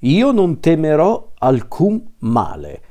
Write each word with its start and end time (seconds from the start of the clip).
io 0.00 0.32
non 0.32 0.60
temerò 0.60 1.32
alcun 1.38 2.02
male. 2.18 2.82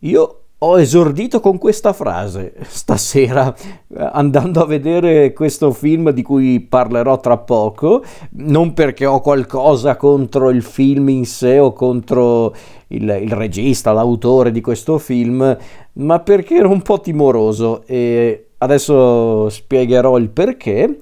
Io 0.00 0.40
ho 0.62 0.78
esordito 0.78 1.40
con 1.40 1.56
questa 1.56 1.94
frase 1.94 2.54
stasera 2.64 3.54
andando 3.96 4.60
a 4.60 4.66
vedere 4.66 5.32
questo 5.32 5.72
film 5.72 6.10
di 6.10 6.20
cui 6.20 6.60
parlerò 6.60 7.18
tra 7.18 7.38
poco, 7.38 8.04
non 8.32 8.74
perché 8.74 9.06
ho 9.06 9.20
qualcosa 9.20 9.96
contro 9.96 10.50
il 10.50 10.62
film 10.62 11.08
in 11.08 11.24
sé 11.24 11.58
o 11.58 11.72
contro 11.72 12.54
il, 12.88 13.20
il 13.22 13.32
regista, 13.32 13.92
l'autore 13.92 14.50
di 14.50 14.60
questo 14.60 14.98
film, 14.98 15.56
ma 15.94 16.20
perché 16.20 16.56
ero 16.56 16.70
un 16.70 16.82
po' 16.82 17.00
timoroso 17.00 17.82
e 17.86 18.48
adesso 18.58 19.48
spiegherò 19.48 20.18
il 20.18 20.28
perché, 20.28 20.98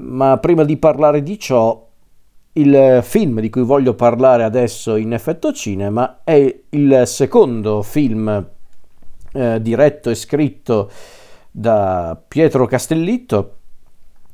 ma 0.00 0.36
prima 0.36 0.64
di 0.64 0.76
parlare 0.76 1.22
di 1.22 1.38
ciò 1.38 1.87
il 2.52 3.00
film 3.02 3.40
di 3.40 3.50
cui 3.50 3.62
voglio 3.62 3.94
parlare 3.94 4.42
adesso 4.42 4.96
in 4.96 5.12
effetto 5.12 5.52
cinema 5.52 6.20
è 6.24 6.60
il 6.70 7.02
secondo 7.06 7.82
film 7.82 8.46
eh, 9.32 9.62
diretto 9.62 10.10
e 10.10 10.14
scritto 10.14 10.90
da 11.50 12.20
Pietro 12.26 12.66
Castellitto, 12.66 13.54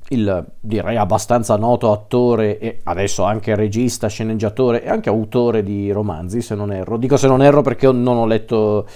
il 0.09 0.45
direi 0.61 0.97
abbastanza 0.97 1.57
noto 1.57 1.91
attore 1.91 2.59
e 2.59 2.81
adesso 2.85 3.25
anche 3.25 3.55
regista, 3.55 4.09
sceneggiatore 4.09 4.83
e 4.83 4.89
anche 4.89 5.09
autore 5.09 5.63
di 5.63 5.91
romanzi, 5.91 6.43
se 6.43 6.55
non 6.55 6.73
erro. 6.73 6.99
Dico 6.99 7.17
se 7.17 7.27
non 7.27 7.43
erro 7.43 7.63
perché 7.63 7.91
non 7.91 8.17
ho 8.17 8.27
letto, 8.27 8.87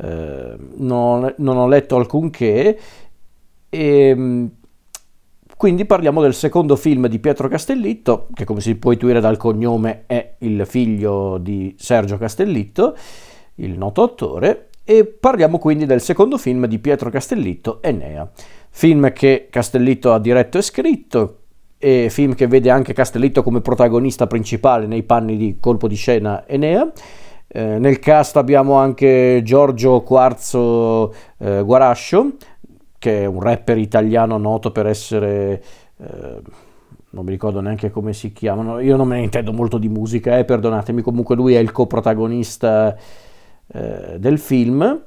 eh, 0.00 0.56
non, 0.76 1.34
non 1.38 1.56
ho 1.56 1.66
letto 1.66 1.96
alcunché. 1.96 2.78
E, 3.68 4.08
ehm, 4.08 4.50
quindi 5.56 5.84
parliamo 5.84 6.20
del 6.20 6.34
secondo 6.34 6.76
film 6.76 7.06
di 7.06 7.18
Pietro 7.18 7.48
Castellitto, 7.48 8.28
che 8.34 8.44
come 8.44 8.60
si 8.60 8.74
può 8.74 8.92
intuire 8.92 9.20
dal 9.20 9.36
cognome 9.36 10.04
è 10.06 10.34
il 10.38 10.66
figlio 10.66 11.38
di 11.38 11.74
Sergio 11.78 12.18
Castellitto, 12.18 12.96
il 13.56 13.78
noto 13.78 14.02
attore, 14.02 14.68
e 14.84 15.04
parliamo 15.04 15.58
quindi 15.58 15.86
del 15.86 16.00
secondo 16.00 16.38
film 16.38 16.66
di 16.66 16.78
Pietro 16.78 17.08
Castellitto, 17.08 17.80
Enea. 17.82 18.28
Film 18.68 19.12
che 19.12 19.46
Castellitto 19.50 20.12
ha 20.12 20.18
diretto 20.18 20.58
e 20.58 20.62
scritto, 20.62 21.38
e 21.78 22.08
film 22.10 22.34
che 22.34 22.46
vede 22.46 22.70
anche 22.70 22.92
Castellitto 22.92 23.42
come 23.42 23.60
protagonista 23.60 24.26
principale 24.26 24.86
nei 24.86 25.02
panni 25.02 25.36
di 25.36 25.58
colpo 25.60 25.86
di 25.86 25.96
scena 25.96 26.46
Enea. 26.46 26.90
Eh, 27.46 27.78
nel 27.78 27.98
cast 28.00 28.36
abbiamo 28.36 28.74
anche 28.74 29.42
Giorgio 29.44 30.00
Quarzo 30.00 31.14
eh, 31.38 31.62
Guarascio, 31.62 32.32
che 33.04 33.24
è 33.24 33.26
un 33.26 33.42
rapper 33.42 33.76
italiano 33.76 34.38
noto 34.38 34.72
per 34.72 34.86
essere... 34.86 35.62
Eh, 35.98 36.40
non 37.10 37.24
mi 37.24 37.30
ricordo 37.30 37.60
neanche 37.60 37.90
come 37.90 38.14
si 38.14 38.32
chiamano, 38.32 38.80
io 38.80 38.96
non 38.96 39.06
me 39.06 39.16
ne 39.16 39.22
intendo 39.22 39.52
molto 39.52 39.76
di 39.76 39.88
musica, 39.88 40.38
eh, 40.38 40.44
perdonatemi, 40.44 41.02
comunque 41.02 41.36
lui 41.36 41.54
è 41.54 41.58
il 41.58 41.70
coprotagonista 41.70 42.96
eh, 43.66 44.18
del 44.18 44.38
film. 44.38 45.02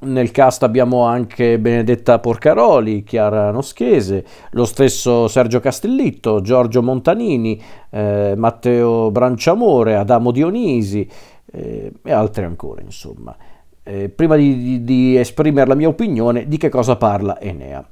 Nel 0.00 0.30
cast 0.32 0.64
abbiamo 0.64 1.02
anche 1.04 1.60
Benedetta 1.60 2.18
Porcaroli, 2.18 3.04
Chiara 3.04 3.52
Noschese, 3.52 4.24
lo 4.52 4.64
stesso 4.64 5.28
Sergio 5.28 5.60
Castellitto, 5.60 6.40
Giorgio 6.40 6.82
Montanini, 6.82 7.60
eh, 7.90 8.32
Matteo 8.36 9.12
Branciamore, 9.12 9.94
Adamo 9.96 10.32
Dionisi 10.32 11.08
eh, 11.52 11.92
e 12.02 12.10
altri 12.10 12.44
ancora, 12.44 12.80
insomma. 12.80 13.36
Eh, 13.84 14.08
prima 14.08 14.36
di, 14.36 14.56
di, 14.56 14.84
di, 14.84 15.16
esprimere 15.16 15.66
la 15.66 15.74
mia 15.74 15.88
opinione, 15.88 16.46
di 16.46 16.56
che 16.56 16.68
cosa 16.68 16.96
parla 16.96 17.40
Enea? 17.40 17.84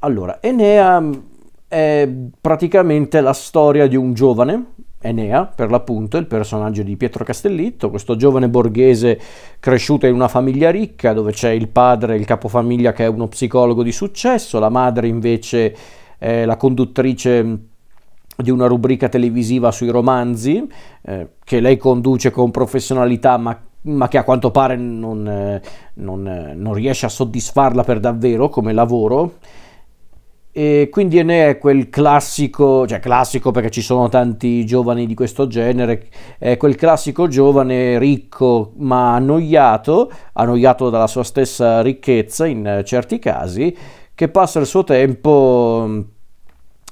Allora, 0.00 0.40
Enea 0.40 1.02
è 1.68 2.08
praticamente 2.40 3.20
la 3.20 3.34
storia 3.34 3.86
di 3.86 3.96
un 3.96 4.14
giovane 4.14 4.72
Enea, 4.98 5.44
per 5.44 5.70
l'appunto, 5.70 6.16
il 6.16 6.26
personaggio 6.26 6.82
di 6.82 6.96
Pietro 6.96 7.22
Castellitto, 7.22 7.90
questo 7.90 8.16
giovane 8.16 8.48
borghese 8.48 9.20
cresciuto 9.60 10.06
in 10.06 10.14
una 10.14 10.28
famiglia 10.28 10.70
ricca 10.70 11.12
dove 11.12 11.32
c'è 11.32 11.50
il 11.50 11.68
padre, 11.68 12.16
il 12.16 12.24
capofamiglia 12.24 12.92
che 12.92 13.04
è 13.04 13.08
uno 13.08 13.28
psicologo 13.28 13.82
di 13.82 13.92
successo, 13.92 14.58
la 14.58 14.70
madre 14.70 15.06
invece 15.06 15.76
è 16.18 16.44
la 16.46 16.56
conduttrice 16.56 17.58
di 18.36 18.50
una 18.50 18.66
rubrica 18.66 19.08
televisiva 19.08 19.70
sui 19.70 19.88
romanzi 19.88 20.66
eh, 21.02 21.28
che 21.42 21.60
lei 21.60 21.76
conduce 21.76 22.30
con 22.30 22.50
professionalità 22.50 23.36
ma, 23.38 23.58
ma 23.86 24.08
che 24.08 24.18
a 24.18 24.24
quanto 24.24 24.50
pare 24.50 24.76
non, 24.76 25.26
eh, 25.26 25.62
non, 25.94 26.26
eh, 26.26 26.54
non 26.54 26.74
riesce 26.74 27.06
a 27.06 27.10
soddisfarla 27.10 27.82
per 27.82 28.00
davvero 28.00 28.48
come 28.48 28.72
lavoro. 28.72 29.34
E 30.52 30.88
quindi 30.90 31.18
Enea 31.18 31.48
è 31.50 31.58
quel 31.58 31.90
classico, 31.90 32.86
cioè 32.86 32.98
classico 32.98 33.50
perché 33.50 33.70
ci 33.70 33.82
sono 33.82 34.08
tanti 34.08 34.64
giovani 34.64 35.04
di 35.04 35.12
questo 35.12 35.46
genere, 35.46 36.08
è 36.38 36.56
quel 36.56 36.76
classico 36.76 37.28
giovane 37.28 37.98
ricco 37.98 38.72
ma 38.76 39.16
annoiato, 39.16 40.10
annoiato 40.32 40.88
dalla 40.88 41.08
sua 41.08 41.24
stessa 41.24 41.82
ricchezza 41.82 42.46
in 42.46 42.80
certi 42.86 43.18
casi, 43.18 43.76
che 44.14 44.28
passa 44.28 44.58
il 44.58 44.64
suo 44.64 44.82
tempo 44.82 45.84
mm, 45.86 46.00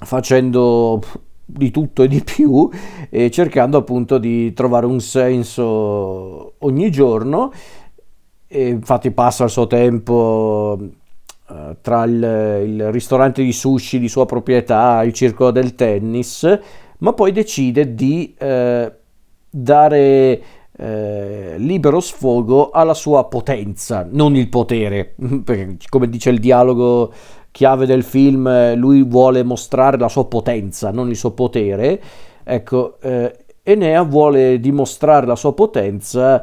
facendo 0.04 1.00
di 1.44 1.70
tutto 1.70 2.02
e 2.02 2.08
di 2.08 2.22
più 2.22 2.68
e 3.10 3.30
cercando 3.30 3.76
appunto 3.78 4.18
di 4.18 4.52
trovare 4.52 4.86
un 4.86 5.00
senso 5.00 6.54
ogni 6.58 6.90
giorno. 6.90 7.52
E 8.46 8.68
infatti 8.68 9.10
passa 9.10 9.44
il 9.44 9.50
suo 9.50 9.66
tempo 9.66 10.78
eh, 11.48 11.76
tra 11.80 12.04
il, 12.04 12.62
il, 12.66 12.92
ristorante 12.92 13.42
di 13.42 13.52
sushi 13.52 13.98
di 13.98 14.08
sua 14.08 14.26
proprietà, 14.26 15.02
il 15.02 15.12
circolo 15.12 15.50
del 15.50 15.74
tennis, 15.74 16.58
ma 16.98 17.12
poi 17.12 17.32
decide 17.32 17.94
di 17.94 18.34
eh, 18.38 18.92
dare 19.50 20.42
eh, 20.76 21.54
libero 21.58 22.00
sfogo 22.00 22.70
alla 22.70 22.94
sua 22.94 23.24
potenza, 23.26 24.06
non 24.10 24.34
il 24.36 24.48
potere, 24.48 25.14
perché 25.44 25.76
come 25.88 26.08
dice 26.08 26.30
il 26.30 26.40
dialogo 26.40 27.12
chiave 27.54 27.86
del 27.86 28.02
film, 28.02 28.74
lui 28.74 29.04
vuole 29.04 29.44
mostrare 29.44 29.96
la 29.96 30.08
sua 30.08 30.26
potenza, 30.26 30.90
non 30.90 31.08
il 31.08 31.14
suo 31.14 31.30
potere. 31.30 32.02
Ecco, 32.42 32.98
eh, 33.00 33.44
Enea 33.62 34.02
vuole 34.02 34.58
dimostrare 34.58 35.24
la 35.24 35.36
sua 35.36 35.54
potenza 35.54 36.42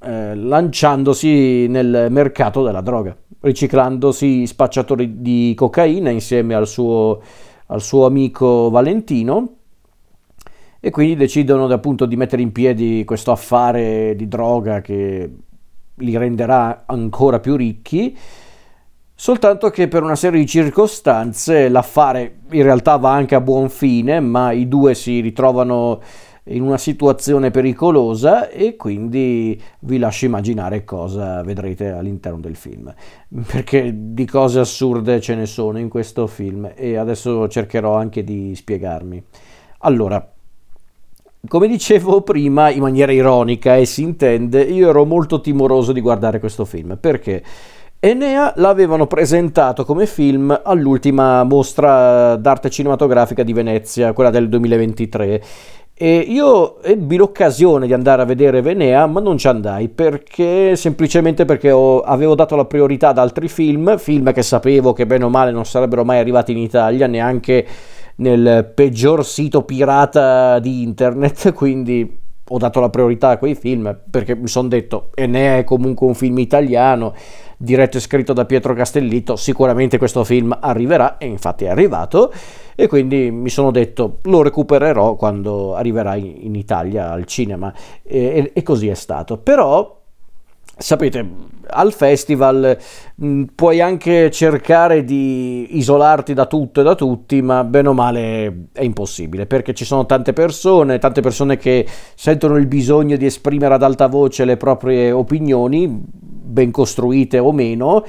eh, 0.00 0.34
lanciandosi 0.36 1.66
nel 1.66 2.06
mercato 2.08 2.62
della 2.62 2.82
droga 2.82 3.16
riciclandosi 3.40 4.46
spacciatori 4.46 5.20
di 5.20 5.52
cocaina 5.56 6.10
insieme 6.10 6.54
al 6.54 6.68
suo, 6.68 7.20
al 7.66 7.82
suo 7.82 8.06
amico 8.06 8.70
Valentino 8.70 9.56
e 10.78 10.90
quindi 10.90 11.16
decidono 11.16 11.64
appunto 11.64 12.06
di 12.06 12.14
mettere 12.14 12.42
in 12.42 12.52
piedi 12.52 13.02
questo 13.04 13.32
affare 13.32 14.14
di 14.14 14.28
droga 14.28 14.80
che 14.80 15.30
li 15.96 16.16
renderà 16.16 16.84
ancora 16.86 17.40
più 17.40 17.56
ricchi 17.56 18.16
soltanto 19.22 19.70
che 19.70 19.86
per 19.86 20.02
una 20.02 20.16
serie 20.16 20.40
di 20.40 20.46
circostanze 20.48 21.68
l'affare 21.68 22.40
in 22.50 22.64
realtà 22.64 22.96
va 22.96 23.12
anche 23.12 23.36
a 23.36 23.40
buon 23.40 23.68
fine 23.68 24.18
ma 24.18 24.50
i 24.50 24.66
due 24.66 24.96
si 24.96 25.20
ritrovano 25.20 26.00
in 26.46 26.60
una 26.60 26.76
situazione 26.76 27.52
pericolosa 27.52 28.48
e 28.48 28.74
quindi 28.74 29.62
vi 29.82 29.98
lascio 29.98 30.24
immaginare 30.24 30.82
cosa 30.82 31.40
vedrete 31.44 31.90
all'interno 31.90 32.40
del 32.40 32.56
film. 32.56 32.92
Perché 33.46 33.94
di 33.94 34.26
cose 34.26 34.58
assurde 34.58 35.20
ce 35.20 35.36
ne 35.36 35.46
sono 35.46 35.78
in 35.78 35.88
questo 35.88 36.26
film 36.26 36.72
e 36.74 36.96
adesso 36.96 37.46
cercherò 37.46 37.94
anche 37.94 38.24
di 38.24 38.52
spiegarmi. 38.56 39.22
Allora 39.82 40.32
come 41.46 41.68
dicevo 41.68 42.22
prima 42.22 42.70
in 42.70 42.80
maniera 42.80 43.12
ironica 43.12 43.76
e 43.76 43.84
si 43.84 44.02
intende 44.02 44.62
io 44.62 44.88
ero 44.88 45.04
molto 45.04 45.40
timoroso 45.40 45.92
di 45.92 46.00
guardare 46.00 46.40
questo 46.40 46.64
film. 46.64 46.98
Perché 47.00 47.44
Enea 48.04 48.52
l'avevano 48.56 49.06
presentato 49.06 49.84
come 49.84 50.06
film 50.06 50.60
all'ultima 50.64 51.44
mostra 51.44 52.34
d'arte 52.34 52.68
cinematografica 52.68 53.44
di 53.44 53.52
Venezia, 53.52 54.12
quella 54.12 54.30
del 54.30 54.48
2023, 54.48 55.42
e 55.94 56.16
io 56.16 56.82
ebbi 56.82 57.14
l'occasione 57.14 57.86
di 57.86 57.92
andare 57.92 58.22
a 58.22 58.24
vedere 58.24 58.60
Venea, 58.60 59.06
ma 59.06 59.20
non 59.20 59.38
ci 59.38 59.46
andai 59.46 59.88
perché 59.88 60.74
semplicemente 60.74 61.44
perché 61.44 61.70
ho, 61.70 62.00
avevo 62.00 62.34
dato 62.34 62.56
la 62.56 62.64
priorità 62.64 63.10
ad 63.10 63.18
altri 63.18 63.46
film, 63.46 63.96
film 63.98 64.32
che 64.32 64.42
sapevo 64.42 64.92
che 64.92 65.06
bene 65.06 65.22
o 65.22 65.28
male 65.28 65.52
non 65.52 65.64
sarebbero 65.64 66.04
mai 66.04 66.18
arrivati 66.18 66.50
in 66.50 66.58
Italia, 66.58 67.06
neanche 67.06 67.64
nel 68.16 68.68
peggior 68.74 69.24
sito 69.24 69.62
pirata 69.62 70.58
di 70.58 70.82
internet, 70.82 71.52
quindi 71.54 72.21
ho 72.52 72.58
dato 72.58 72.80
la 72.80 72.90
priorità 72.90 73.30
a 73.30 73.38
quei 73.38 73.54
film 73.54 73.98
perché 74.10 74.34
mi 74.34 74.48
sono 74.48 74.68
detto 74.68 75.10
Enea 75.14 75.56
è 75.56 75.64
comunque 75.64 76.06
un 76.06 76.14
film 76.14 76.38
italiano 76.38 77.14
diretto 77.56 77.96
e 77.96 78.00
scritto 78.00 78.32
da 78.32 78.44
Pietro 78.44 78.74
Castellitto, 78.74 79.36
sicuramente 79.36 79.96
questo 79.96 80.24
film 80.24 80.56
arriverà 80.60 81.16
e 81.16 81.26
infatti 81.26 81.64
è 81.64 81.68
arrivato 81.68 82.32
e 82.74 82.88
quindi 82.88 83.30
mi 83.30 83.48
sono 83.48 83.70
detto 83.70 84.18
lo 84.22 84.42
recupererò 84.42 85.14
quando 85.14 85.74
arriverà 85.74 86.16
in, 86.16 86.54
Italia 86.56 87.12
al 87.12 87.24
cinema 87.24 87.72
e, 88.02 88.18
e, 88.18 88.50
e 88.54 88.62
così 88.62 88.88
è 88.88 88.94
stato. 88.94 89.38
Però 89.38 90.01
sapete, 90.82 91.26
al 91.68 91.92
festival 91.92 92.76
mh, 93.14 93.26
mm, 93.26 93.42
puoi 93.54 93.80
anche 93.80 94.30
cercare 94.30 95.04
di 95.04 95.78
isolarti 95.78 96.34
da 96.34 96.46
tutto 96.46 96.80
e 96.80 96.84
da 96.84 96.94
tutti, 96.94 97.40
ma 97.40 97.64
bene 97.64 97.88
o 97.88 97.92
male 97.92 98.66
è 98.72 98.82
impossibile 98.82 99.46
perché 99.46 99.72
ci 99.72 99.84
sono 99.84 100.04
tante 100.06 100.32
persone, 100.32 100.98
tante 100.98 101.20
persone 101.20 101.56
che 101.56 101.86
sentono 102.14 102.56
il 102.56 102.66
bisogno 102.66 103.16
di 103.16 103.26
esprimere 103.26 103.74
ad 103.74 103.82
alta 103.82 104.08
voce 104.08 104.44
le 104.44 104.56
proprie 104.56 105.12
opinioni, 105.12 105.88
ben 105.88 106.70
costruite 106.70 107.38
o 107.38 107.52
meno. 107.52 108.04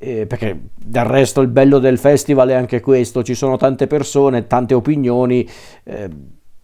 Eh, 0.00 0.26
perché 0.26 0.56
del 0.76 1.04
resto 1.04 1.40
il 1.40 1.48
bello 1.48 1.80
del 1.80 1.98
festival 1.98 2.50
è 2.50 2.54
anche 2.54 2.80
questo, 2.80 3.24
ci 3.24 3.34
sono 3.34 3.56
tante 3.56 3.88
persone, 3.88 4.46
tante 4.46 4.72
opinioni, 4.74 5.48
eh, 5.82 6.08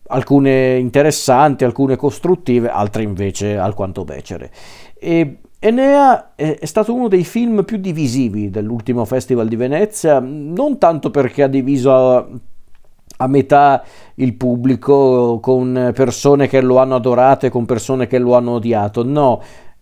alcune 0.08 0.76
interessanti, 0.76 1.64
alcune 1.64 1.96
costruttive, 1.96 2.68
altre 2.68 3.02
invece 3.02 3.56
alquanto 3.56 4.04
becere. 4.04 4.50
E 4.98 5.38
Enea 5.58 6.34
è, 6.34 6.58
stato 6.66 6.92
uno 6.92 7.08
dei 7.08 7.24
film 7.24 7.64
più 7.64 7.78
divisivi 7.78 8.50
dell'ultimo 8.50 9.06
Festival 9.06 9.48
di 9.48 9.56
Venezia, 9.56 10.20
non 10.20 10.76
tanto 10.76 11.10
perché 11.10 11.42
ha 11.42 11.46
diviso 11.46 12.42
a 13.16 13.26
metà 13.26 13.82
il 14.16 14.34
pubblico 14.34 15.38
con 15.40 15.92
persone 15.94 16.48
che 16.48 16.60
lo 16.60 16.76
hanno 16.78 16.96
adorato 16.96 17.46
e 17.46 17.48
con 17.48 17.64
persone 17.64 18.06
che 18.06 18.18
lo 18.18 18.34
hanno 18.34 18.52
odiato, 18.52 19.04
no, 19.04 19.40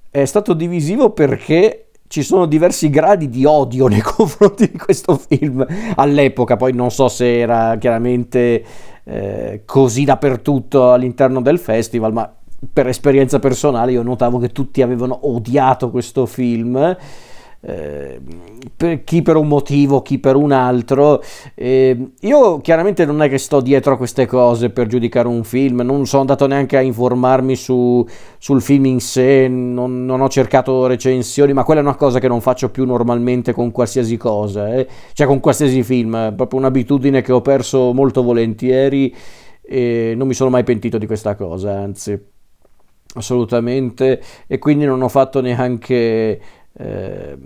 è 0.08 0.24
stato 0.24 0.52
divisivo 0.52 1.10
perché 1.10 1.88
ci 2.06 2.22
sono 2.22 2.44
diversi 2.44 2.90
gradi 2.90 3.28
di 3.28 3.44
odio 3.44 3.88
nei 3.88 4.02
confronti 4.04 4.70
di 4.70 4.78
questo 4.78 5.16
film 5.16 5.66
all'epoca, 5.96 6.56
poi 6.56 6.74
non 6.74 6.90
so 6.90 7.08
se 7.08 7.40
era 7.40 7.76
chiaramente 7.78 8.62
eh, 9.04 9.62
così 9.64 10.04
dappertutto 10.04 10.93
all'interno 10.93 11.40
del 11.40 11.58
festival, 11.58 12.12
ma 12.12 12.32
per 12.72 12.87
esperienza 12.87 13.38
personale 13.38 13.93
io 13.93 14.02
notavo 14.02 14.38
che 14.38 14.49
tutti 14.49 14.82
avevano 14.82 15.26
odiato 15.26 15.90
questo 15.90 16.26
film. 16.26 16.96
Eh, 17.64 18.20
per 18.76 19.05
chi 19.05 19.23
per 19.23 19.37
un 19.37 19.47
motivo, 19.47 20.03
chi 20.03 20.19
per 20.19 20.35
un 20.35 20.50
altro. 20.50 21.23
Eh, 21.55 22.11
io 22.20 22.59
chiaramente 22.59 23.05
non 23.05 23.23
è 23.23 23.29
che 23.29 23.38
sto 23.38 23.61
dietro 23.61 23.94
a 23.94 23.97
queste 23.97 24.26
cose 24.26 24.70
per 24.70 24.88
giudicare 24.88 25.29
un 25.29 25.44
film, 25.44 25.82
non 25.82 26.05
sono 26.06 26.23
andato 26.23 26.47
neanche 26.49 26.76
a 26.76 26.81
informarmi 26.81 27.55
su, 27.55 28.05
sul 28.38 28.61
film 28.61 28.87
in 28.87 29.00
sé, 29.00 29.47
non, 29.47 30.05
non, 30.05 30.20
ho 30.20 30.29
cercato 30.29 30.87
recensioni, 30.87 31.53
ma 31.53 31.62
quella 31.62 31.81
è 31.81 31.85
una 31.85 31.94
cosa 31.94 32.19
che 32.19 32.26
non 32.26 32.41
faccio 32.41 32.69
più 32.70 32.85
normalmente 32.85 33.53
con 33.53 33.70
qualsiasi 33.70 34.17
cosa, 34.17 34.75
eh. 34.75 34.88
cioè 35.12 35.29
con 35.29 35.38
qualsiasi 35.38 35.85
film, 35.85 36.17
è 36.17 36.32
proprio 36.32 36.58
un'abitudine 36.58 37.23
che 37.23 37.32
ho 37.32 37.43
perso 37.43 37.93
molto 37.93 38.25
volentieri 38.25 39.15
e 39.62 40.15
non 40.17 40.26
mi 40.26 40.35
sono 40.35 40.50
mai 40.50 40.65
pentito 40.65 40.99
di 40.99 41.06
questa 41.06 41.37
cosa, 41.37 41.79
anzi 41.79 42.31
assolutamente, 43.15 44.20
e 44.47 44.58
quindi 44.58 44.85
non 44.85 45.03
ho 45.03 45.08
fatto 45.08 45.41
neanche, 45.41 46.41
eh, 46.74 47.38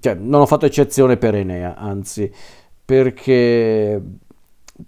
cioè, 0.00 0.14
non 0.14 0.40
ho 0.40 0.46
fatto 0.46 0.66
eccezione 0.66 1.16
per 1.16 1.34
Enea, 1.34 1.76
anzi, 1.76 2.30
perché, 2.84 4.00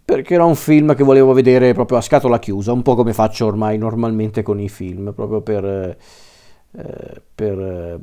perché 0.04 0.34
era 0.34 0.44
un 0.44 0.54
film 0.54 0.94
che 0.94 1.04
volevo 1.04 1.32
vedere 1.32 1.72
proprio 1.74 1.98
a 1.98 2.02
scatola 2.02 2.38
chiusa, 2.38 2.72
un 2.72 2.82
po' 2.82 2.94
come 2.94 3.12
faccio 3.12 3.46
ormai 3.46 3.78
normalmente 3.78 4.42
con 4.42 4.60
i 4.60 4.68
film, 4.68 5.12
proprio 5.14 5.40
per, 5.40 5.64
eh, 5.64 7.22
per, 7.34 8.00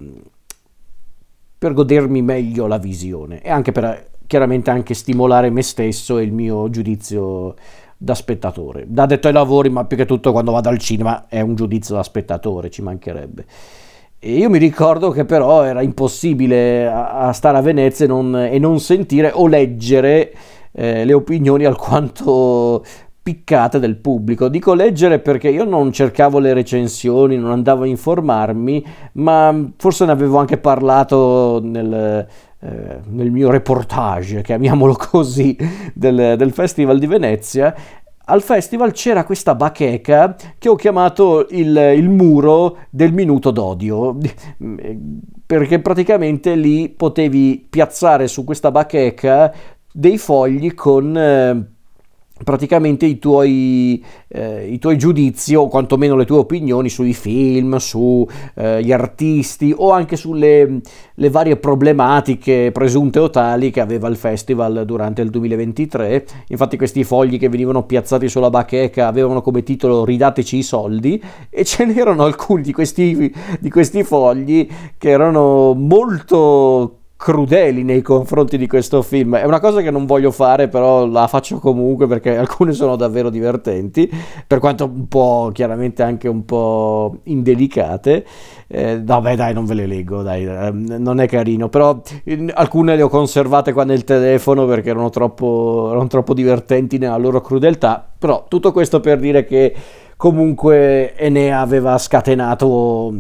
per 1.58 1.74
godermi 1.74 2.22
meglio 2.22 2.68
la 2.68 2.78
visione 2.78 3.42
e 3.42 3.50
anche 3.50 3.72
per 3.72 4.10
chiaramente 4.28 4.70
anche 4.70 4.94
stimolare 4.94 5.50
me 5.50 5.64
stesso 5.64 6.18
e 6.18 6.24
il 6.24 6.34
mio 6.34 6.70
giudizio 6.70 7.56
da 7.98 8.14
spettatore. 8.14 8.86
Da 8.88 9.06
detto 9.06 9.28
ai 9.28 9.34
lavori, 9.34 9.70
ma 9.70 9.86
più 9.86 9.98
che 9.98 10.06
tutto 10.06 10.32
quando 10.32 10.52
vado 10.52 10.70
al 10.70 10.78
cinema 10.78 11.28
è 11.28 11.42
un 11.42 11.56
giudizio 11.56 11.96
da 11.96 12.04
spettatore, 12.04 12.70
ci 12.70 12.82
mancherebbe. 12.82 13.46
E 14.20 14.32
io 14.36 14.50
mi 14.50 14.58
ricordo 14.58 15.12
che 15.12 15.26
però 15.26 15.62
era 15.62 15.84
impossibile 15.84 16.88
a, 16.88 17.28
a 17.28 17.34
stare 17.34 17.58
a 17.58 17.62
Venezia 17.62 18.06
e 18.06 18.08
non, 18.08 18.36
e 18.36 18.58
non 18.58 18.80
sentire 18.80 19.30
o 19.32 19.46
leggere 19.48 20.34
eh, 20.72 21.06
le 21.06 21.14
opinioni 21.14 21.66
alquanto 21.66 22.84
piccate 23.22 23.78
del 23.78 23.98
pubblico. 23.98 24.48
Dico 24.48 24.74
leggere 24.74 25.20
perché 25.20 25.50
io 25.50 25.66
non 25.66 25.92
cercavo 25.92 26.40
le 26.40 26.54
recensioni, 26.54 27.38
non 27.38 27.52
andavo 27.52 27.84
a 27.84 27.88
informarmi, 27.88 28.84
ma 29.14 29.54
forse 29.78 30.06
ne 30.06 30.14
avevo 30.14 30.38
anche 30.38 30.58
parlato 30.58 31.60
nel, 31.62 32.26
eh, 32.60 33.00
nel 33.06 33.30
mio 33.30 33.52
reportage, 33.52 34.42
chiamiamolo 34.42 34.96
così, 35.12 35.56
del, 35.94 36.36
del 36.38 36.52
Festival 36.54 36.98
di 36.98 37.06
Venezia, 37.06 37.76
al 38.30 38.42
festival 38.42 38.92
c'era 38.92 39.24
questa 39.24 39.56
bacheca 39.56 40.36
che 40.58 40.70
ho 40.70 40.76
chiamato 40.76 41.48
il, 41.52 41.94
il, 41.96 42.10
muro 42.10 42.80
del 42.90 43.14
minuto 43.14 43.52
d'odio, 43.52 44.18
perché 45.46 45.80
praticamente 45.80 46.56
lì 46.56 46.90
potevi 46.90 47.68
piazzare 47.70 48.28
su 48.28 48.44
questa 48.44 48.72
bacheca 48.72 49.54
dei 49.92 50.18
fogli 50.18 50.74
con... 50.74 51.18
Eh, 51.18 51.76
praticamente 52.44 53.06
i 53.06 53.20
tuoi, 53.20 54.04
eh, 54.28 54.68
i 54.68 54.80
tuoi, 54.80 54.98
giudizi 54.98 55.56
o 55.56 55.68
quantomeno 55.68 56.16
le 56.16 56.26
tue 56.26 56.38
opinioni 56.38 56.90
sui 56.90 57.14
film, 57.14 57.78
sugli 57.78 58.28
eh, 58.56 58.94
artisti 58.94 59.74
o 59.76 59.92
anche 59.92 60.16
sulle 60.16 60.82
varie 61.30 61.58
problematiche 61.58 62.72
presunte 62.72 63.20
o 63.20 63.30
tali 63.30 63.72
che 63.72 63.80
aveva 63.80 64.08
il 64.08 64.16
festival 64.16 64.86
durante 64.86 65.22
il 65.22 65.30
2023. 65.30 66.26
Infatti 66.48 66.78
questi 66.78 67.04
fogli 67.04 67.38
che 67.38 67.50
venivano 67.50 67.84
piazzati 67.84 68.28
sulla 68.30 68.50
bacheca 68.50 69.08
avevano 69.08 69.42
come 69.42 69.64
titolo 69.64 70.06
ridateci 70.06 70.58
i 70.58 70.64
soldi 70.64 71.22
e 71.50 71.64
ce 71.64 71.86
n'erano 71.86 72.24
alcuni 72.24 72.62
di 72.62 72.74
questi, 72.74 73.34
di 73.60 73.70
questi 73.70 74.04
fogli 74.04 74.68
che 74.98 75.10
erano 75.10 75.74
molto 75.74 76.98
crudeli 77.18 77.84
nei 77.84 78.04
confronti 78.04 78.58
di 78.58 78.68
questo 78.68 79.02
film. 79.02 79.36
È 79.36 79.44
una 79.44 79.60
cosa 79.60 79.82
che 79.82 79.90
non 79.90 80.06
voglio 80.06 80.30
fare, 80.32 80.68
però 80.68 81.08
la 81.08 81.28
faccio 81.28 81.58
comunque 81.58 82.08
perché 82.08 82.38
alcune 82.38 82.72
sono 82.74 82.96
davvero 82.96 83.30
divertenti, 83.30 84.10
per 84.46 84.60
quanto 84.60 84.86
un 84.86 85.08
po' 85.08 85.50
chiaramente 85.52 86.04
anche 86.04 86.28
un 86.28 86.46
po' 86.46 87.18
indelicate. 87.24 88.26
Eh, 88.68 89.02
vabbè, 89.04 89.36
dai, 89.36 89.54
non 89.54 89.66
ve 89.66 89.74
le 89.74 89.88
leggo, 89.88 90.22
dai, 90.22 90.46
eh, 90.46 90.72
non 90.72 91.20
è 91.20 91.28
carino, 91.28 91.70
però 91.70 92.00
in, 92.26 92.52
alcune 92.54 92.96
le 92.96 93.02
ho 93.02 93.10
conservate 93.10 93.74
qua 93.74 93.84
nel 93.84 94.04
telefono 94.04 94.66
perché 94.66 94.92
erano 94.92 95.10
troppo, 95.10 95.88
erano 95.90 96.08
troppo 96.08 96.34
divertenti 96.34 97.00
nella 97.00 97.18
loro 97.18 97.42
crudeltà. 97.42 98.08
Però 98.18 98.46
tutto 98.48 98.72
questo 98.72 99.00
per 99.00 99.20
dire 99.20 99.44
che 99.44 99.76
comunque 100.16 101.16
Enea 101.16 101.60
aveva 101.60 101.98
scatenato 101.98 103.14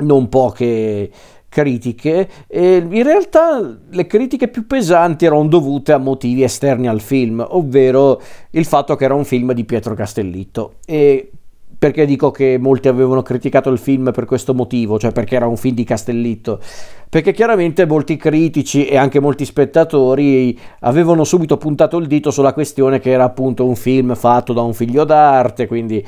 non 0.00 0.28
poche 0.28 1.10
critiche 1.50 2.28
e 2.46 2.76
in 2.76 3.02
realtà 3.02 3.78
le 3.90 4.06
critiche 4.06 4.48
più 4.48 4.66
pesanti 4.66 5.26
erano 5.26 5.48
dovute 5.48 5.92
a 5.92 5.98
motivi 5.98 6.42
esterni 6.42 6.88
al 6.88 7.00
film, 7.00 7.44
ovvero 7.46 8.22
il 8.52 8.64
fatto 8.64 8.96
che 8.96 9.04
era 9.04 9.14
un 9.14 9.24
film 9.24 9.52
di 9.52 9.64
Pietro 9.64 9.94
Castellitto 9.94 10.76
e 10.86 11.32
perché 11.80 12.04
dico 12.04 12.30
che 12.30 12.58
molti 12.60 12.88
avevano 12.88 13.22
criticato 13.22 13.70
il 13.70 13.78
film 13.78 14.12
per 14.12 14.26
questo 14.26 14.52
motivo, 14.52 14.98
cioè 14.98 15.12
perché 15.12 15.36
era 15.36 15.46
un 15.46 15.56
film 15.56 15.74
di 15.74 15.84
Castellitto? 15.84 16.60
Perché 17.08 17.32
chiaramente 17.32 17.86
molti 17.86 18.18
critici 18.18 18.84
e 18.84 18.98
anche 18.98 19.18
molti 19.18 19.46
spettatori 19.46 20.56
avevano 20.80 21.24
subito 21.24 21.56
puntato 21.56 21.96
il 21.96 22.06
dito 22.06 22.30
sulla 22.30 22.52
questione 22.52 23.00
che 23.00 23.10
era 23.10 23.24
appunto 23.24 23.64
un 23.64 23.76
film 23.76 24.14
fatto 24.14 24.52
da 24.52 24.60
un 24.60 24.74
figlio 24.74 25.04
d'arte, 25.04 25.66
quindi 25.66 26.04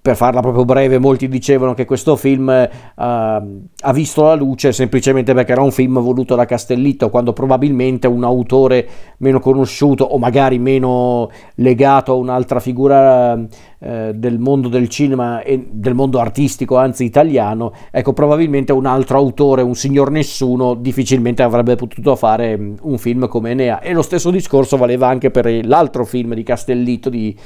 per 0.00 0.16
farla 0.16 0.40
proprio 0.40 0.64
breve, 0.64 0.98
molti 0.98 1.28
dicevano 1.28 1.74
che 1.74 1.84
questo 1.84 2.16
film 2.16 2.48
uh, 2.48 3.02
ha 3.02 3.92
visto 3.92 4.22
la 4.22 4.34
luce 4.34 4.72
semplicemente 4.72 5.34
perché 5.34 5.52
era 5.52 5.60
un 5.60 5.70
film 5.70 6.00
voluto 6.00 6.34
da 6.34 6.46
Castellitto, 6.46 7.10
quando 7.10 7.34
probabilmente 7.34 8.06
un 8.06 8.24
autore 8.24 8.88
meno 9.18 9.40
conosciuto 9.40 10.04
o 10.04 10.16
magari 10.16 10.58
meno 10.58 11.30
legato 11.56 12.12
a 12.12 12.14
un'altra 12.14 12.60
figura 12.60 13.34
uh, 13.34 14.12
del 14.14 14.38
mondo 14.38 14.68
del 14.68 14.88
cinema 14.88 15.42
e 15.42 15.68
del 15.70 15.92
mondo 15.92 16.18
artistico, 16.18 16.78
anzi 16.78 17.04
italiano, 17.04 17.72
ecco, 17.90 18.14
probabilmente 18.14 18.72
un 18.72 18.86
altro 18.86 19.18
autore, 19.18 19.60
un 19.60 19.74
signor 19.74 20.10
nessuno, 20.10 20.72
difficilmente 20.74 21.42
avrebbe 21.42 21.76
potuto 21.76 22.16
fare 22.16 22.56
mm, 22.56 22.74
un 22.82 22.96
film 22.96 23.28
come 23.28 23.50
Enea. 23.50 23.80
E 23.80 23.92
lo 23.92 24.02
stesso 24.02 24.30
discorso 24.30 24.78
valeva 24.78 25.08
anche 25.08 25.30
per 25.30 25.46
l'altro 25.66 26.06
film 26.06 26.32
di 26.32 26.42
Castellitto 26.42 27.10
di 27.10 27.36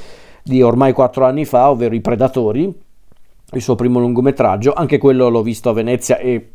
di 0.46 0.62
ormai 0.62 0.92
quattro 0.92 1.24
anni 1.24 1.44
fa, 1.44 1.70
ovvero 1.70 1.94
I 1.94 2.00
Predatori, 2.00 2.72
il 3.52 3.60
suo 3.60 3.74
primo 3.74 3.98
lungometraggio, 3.98 4.72
anche 4.72 4.96
quello 4.96 5.28
l'ho 5.28 5.42
visto 5.42 5.70
a 5.70 5.72
Venezia 5.72 6.18
e 6.18 6.52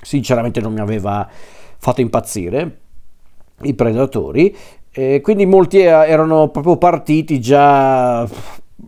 sinceramente 0.00 0.60
non 0.60 0.74
mi 0.74 0.80
aveva 0.80 1.26
fatto 1.78 2.02
impazzire, 2.02 2.78
I 3.62 3.72
Predatori, 3.72 4.54
e 4.90 5.22
quindi 5.22 5.46
molti 5.46 5.78
erano 5.78 6.48
proprio 6.48 6.76
partiti 6.76 7.40
già 7.40 8.28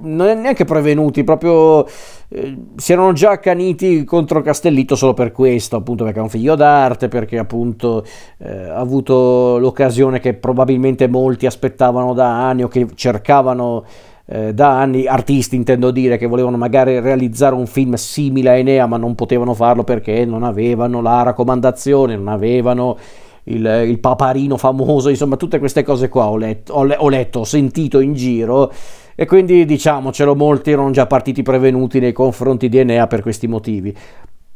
non 0.03 0.41
neanche 0.41 0.65
prevenuti, 0.65 1.25
proprio 1.25 1.87
eh, 2.29 2.57
si 2.77 2.93
erano 2.93 3.13
già 3.13 3.31
accaniti 3.31 4.05
contro 4.05 4.41
Castellitto 4.41 4.97
solo 4.97 5.15
per 5.15 5.33
questo, 5.33 5.77
appunto 5.77 6.05
perché 6.05 6.21
è 6.21 6.23
un 6.23 6.29
figlio 6.29 6.55
d'arte, 6.55 7.09
perché 7.09 7.39
appunto 7.39 8.05
eh, 8.39 8.69
ha 8.69 8.77
avuto 8.77 9.59
l'occasione 9.59 10.21
che 10.21 10.35
probabilmente 10.35 11.09
molti 11.09 11.47
aspettavano 11.47 12.15
da 12.15 12.49
anni 12.49 12.63
o 12.63 12.69
che 12.69 12.87
cercavano 12.95 13.85
eh, 14.33 14.55
da 14.55 14.79
anni, 14.79 15.09
artisti 15.09 15.57
intendo 15.57 15.91
dire, 15.91 16.17
che 16.17 16.27
volevano 16.27 16.57
magari 16.57 17.01
realizzare 17.01 17.57
un 17.57 17.67
film 17.67 17.95
simile 17.95 18.51
a 18.51 18.55
Enea 18.55 18.87
ma 18.87 18.97
non 18.97 19.17
potevano 19.17 19.55
farlo 19.55 19.83
perché 19.83 20.25
non 20.25 20.45
avevano 20.45 21.03
la 21.03 21.23
raccomandazione, 21.23 22.15
non 22.15 22.29
avevano 22.29 22.97
il, 23.45 23.85
il 23.89 23.99
paparino 23.99 24.57
famoso, 24.57 25.09
insomma 25.09 25.37
tutte 25.37 25.59
queste 25.59 25.83
cose 25.83 26.09
qua 26.09 26.29
ho 26.29 26.37
letto, 26.37 26.75
ho, 26.75 26.87
ho 26.87 27.09
letto, 27.09 27.41
ho 27.41 27.45
sentito 27.45 27.99
in 27.99 28.13
giro 28.13 28.73
e 29.17 29.27
quindi 29.27 29.65
diciamocelo, 29.65 30.37
molti 30.37 30.71
erano 30.71 30.93
già 30.93 31.07
partiti 31.07 31.43
prevenuti 31.43 31.99
nei 31.99 32.13
confronti 32.13 32.69
di 32.69 32.79
Enea 32.79 33.09
per 33.09 33.23
questi 33.23 33.49
motivi. 33.49 33.93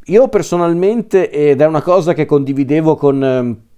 Io 0.09 0.28
personalmente, 0.28 1.31
ed 1.31 1.61
è 1.61 1.66
una 1.66 1.83
cosa 1.83 2.12
che 2.12 2.26
condividevo 2.26 2.95
con 2.95 3.25
ehm, 3.25 3.50
eh, 3.50 3.74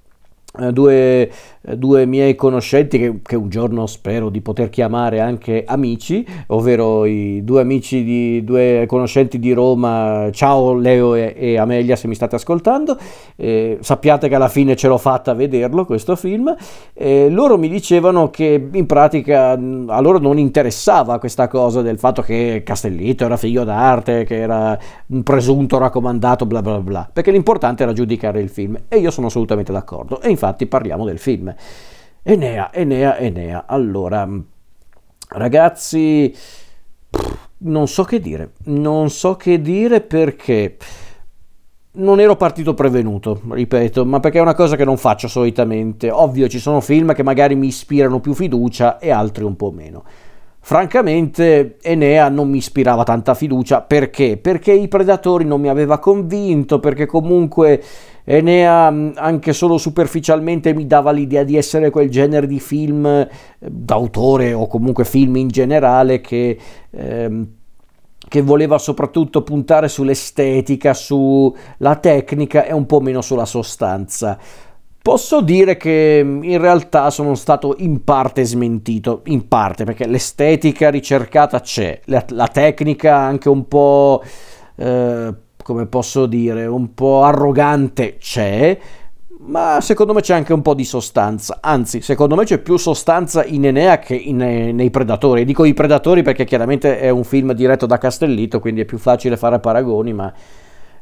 due, 0.73 1.31
eh, 1.61 1.77
due, 1.77 2.07
miei 2.07 2.35
conoscenti 2.35 2.99
che, 2.99 3.21
che, 3.23 3.37
un 3.37 3.49
giorno 3.49 3.87
spero 3.87 4.31
di 4.31 4.41
poter 4.41 4.71
chiamare 4.71 5.21
anche 5.21 5.65
amici, 5.67 6.27
ovvero 6.49 7.05
i 7.05 7.45
due 7.45 7.61
amici 7.61 8.03
di 8.03 8.45
due 8.45 8.85
conoscenti 8.87 9.39
di 9.39 9.53
Roma. 9.53 10.29
Ciao 10.33 10.75
Leo 10.75 11.15
e, 11.15 11.35
e 11.37 11.59
Amelia 11.59 11.97
se 11.97 12.09
mi 12.09 12.15
state 12.15 12.37
ascoltando. 12.37 12.97
Eh, 13.37 13.79
sappiate 13.81 14.29
che 14.29 14.35
alla 14.35 14.49
fine 14.49 14.77
ce 14.77 14.89
l'ho 14.89 14.99
fatta 14.99 15.33
a 15.33 15.35
vederlo 15.35 15.85
questo 15.85 16.17
film. 16.17 16.55
Eh, 16.95 17.29
loro 17.31 17.59
mi 17.59 17.69
dicevano 17.69 18.31
che 18.31 18.69
in 18.73 18.87
pratica 18.87 19.51
a 19.53 20.01
loro 20.01 20.19
non 20.19 20.39
interessava 20.39 21.19
questa 21.19 21.49
cosa 21.49 21.83
del 21.83 21.99
fatto 21.99 22.23
che 22.23 22.63
Castellitto 22.65 23.25
era 23.25 23.37
figlio 23.37 23.65
d'arte, 23.65 24.25
che 24.25 24.39
era 24.41 24.79
un 25.09 25.23
presunto 25.23 25.79
raccomandato, 25.79 26.47
bla 26.47 26.63
bla 26.63 26.81
bla, 26.81 27.09
perché 27.13 27.31
l'importante 27.31 27.83
era 27.83 27.93
giudicare 27.93 28.41
il 28.41 28.49
film 28.49 28.77
e 28.89 28.99
io 28.99 29.11
sono 29.11 29.27
assolutamente 29.27 29.73
d'accordo. 29.73 30.21
E 30.21 30.31
infatti 30.31 30.46
infatti 30.47 30.67
parliamo 30.67 31.05
del 31.05 31.19
film. 31.19 31.55
Enea, 32.23 32.73
Enea, 32.73 33.19
Enea. 33.19 33.65
Allora, 33.67 34.29
ragazzi, 35.31 36.35
non 37.59 37.89
so 37.89 38.05
che 38.05 38.21
dire, 38.21 38.53
non 38.65 39.11
so 39.11 39.37
che 39.37 39.61
dire 39.61 40.01
perché 40.01 40.77
non 41.93 42.21
ero 42.21 42.37
partito 42.37 42.75
prevenuto, 42.75 43.41
ripeto, 43.49 44.05
ma 44.05 44.21
perché 44.21 44.39
è 44.39 44.43
una 44.43 44.55
cosa 44.55 44.77
che 44.77 44.85
non 44.85 44.97
faccio 44.97 45.29
solitamente. 45.29 46.11
Ovvio, 46.11 46.49
ci 46.49 46.59
sono 46.59 46.81
film 46.81 47.15
che 47.15 47.23
magari 47.23 47.55
mi 47.55 47.69
ispirano 47.69 48.21
più 48.21 48.35
fiducia 48.35 48.99
e 48.99 49.11
altri 49.11 49.45
un 49.45 49.57
po' 49.57 49.71
meno. 49.71 50.05
Francamente 50.61 51.77
Enea 51.81 52.29
non 52.29 52.51
mi 52.51 52.57
ispirava 52.57 53.05
tanta 53.05 53.35
fiducia 53.35 53.83
perché? 53.83 54.37
Perché 54.37 54.73
i 54.73 54.89
Predatori 54.89 55.45
non 55.45 55.61
mi 55.61 55.69
aveva 55.69 56.01
convinto, 56.01 56.81
perché 56.81 57.07
comunque 57.07 57.81
Enea 58.29 58.87
anche 59.15 59.53
solo 59.53 59.79
superficialmente 59.79 60.75
mi 60.75 60.87
dava 60.87 61.13
l'idea 61.13 61.45
di 61.45 61.57
essere 61.57 61.91
quel 61.91 62.11
genere 62.11 62.49
di 62.49 62.59
film 62.59 63.07
eh, 63.07 63.29
d'autore 63.61 64.53
o 64.53 64.67
comunque 64.67 65.05
film 65.05 65.37
in 65.37 65.49
generale 65.49 66.21
che... 66.21 66.59
Ehm, 66.91 67.49
che 68.29 68.43
voleva 68.43 68.77
soprattutto 68.79 69.43
puntare 69.43 69.87
sull'estetica, 69.87 70.95
sulla 70.95 71.95
tecnica 72.01 72.65
e 72.65 72.73
un 72.73 72.85
po' 72.85 72.99
meno 72.99 73.21
sulla 73.21 73.45
sostanza. 73.45 74.37
Posso 75.01 75.41
dire 75.41 75.77
che 75.77 76.21
in 76.43 76.59
realtà 76.59 77.11
sono 77.11 77.37
stato 77.37 77.77
in 77.79 78.03
parte 78.03 78.43
smentito, 78.43 79.21
in 79.27 79.47
parte 79.47 79.85
perché 79.85 80.09
l'estetica 80.09 80.91
ricercata 80.91 81.61
c'è, 81.61 82.01
la, 82.07 82.25
la 82.31 82.49
tecnica 82.49 83.15
anche 83.15 83.49
un 83.49 83.69
po', 83.69 84.25
eh, 84.75 85.33
come 85.67 85.87
posso 85.87 86.27
dire, 86.27 86.65
un 86.67 86.95
po' 86.95 87.25
arrogante 87.25 88.19
c'è, 88.19 88.79
ma 89.47 89.81
secondo 89.81 90.13
me 90.13 90.21
c'è 90.21 90.33
anche 90.33 90.53
un 90.53 90.63
po' 90.63 90.75
di 90.75 90.85
sostanza, 90.85 91.59
anzi 91.61 92.03
secondo 92.03 92.37
me 92.37 92.45
c'è 92.45 92.59
più 92.59 92.77
sostanza 92.77 93.45
in 93.45 93.67
Enea 93.67 93.99
che 93.99 94.15
in, 94.15 94.37
nei 94.37 94.91
Predatori, 94.91 95.45
dico 95.45 95.65
i 95.65 95.75
Predatori 95.75 96.23
perché 96.23 96.45
chiaramente 96.45 97.01
è 97.01 97.09
un 97.09 97.25
film 97.25 97.53
diretto 97.53 97.85
da 97.87 97.99
Castellito, 97.99 98.61
quindi 98.61 98.83
è 98.83 98.85
più 98.85 98.99
facile 98.99 99.37
fare 99.37 99.59
paragoni, 99.59 100.13
ma 100.13 100.33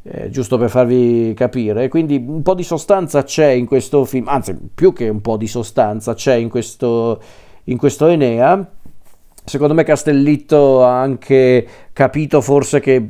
eh, 0.03 0.31
giusto 0.31 0.57
per 0.57 0.71
farvi 0.71 1.35
capire. 1.37 1.89
Quindi 1.89 2.25
un 2.27 2.41
po' 2.41 2.55
di 2.55 2.63
sostanza 2.63 3.23
c'è 3.23 3.49
in 3.49 3.67
questo 3.67 4.07
film, 4.07 4.29
anzi 4.29 4.57
più 4.73 4.95
che 4.95 5.11
un 5.11 5.21
po' 5.21 5.37
di 5.37 5.47
sostanza 5.47 6.15
c'è 6.15 6.37
in 6.37 6.49
questo, 6.49 7.21
in 7.65 7.77
questo 7.77 8.07
Enea 8.07 8.67
Secondo 9.47 9.75
me 9.75 9.85
Castellitto 9.85 10.83
ha 10.87 10.99
anche 11.03 11.67
capito 11.93 12.41
forse 12.41 12.81
che 12.81 13.07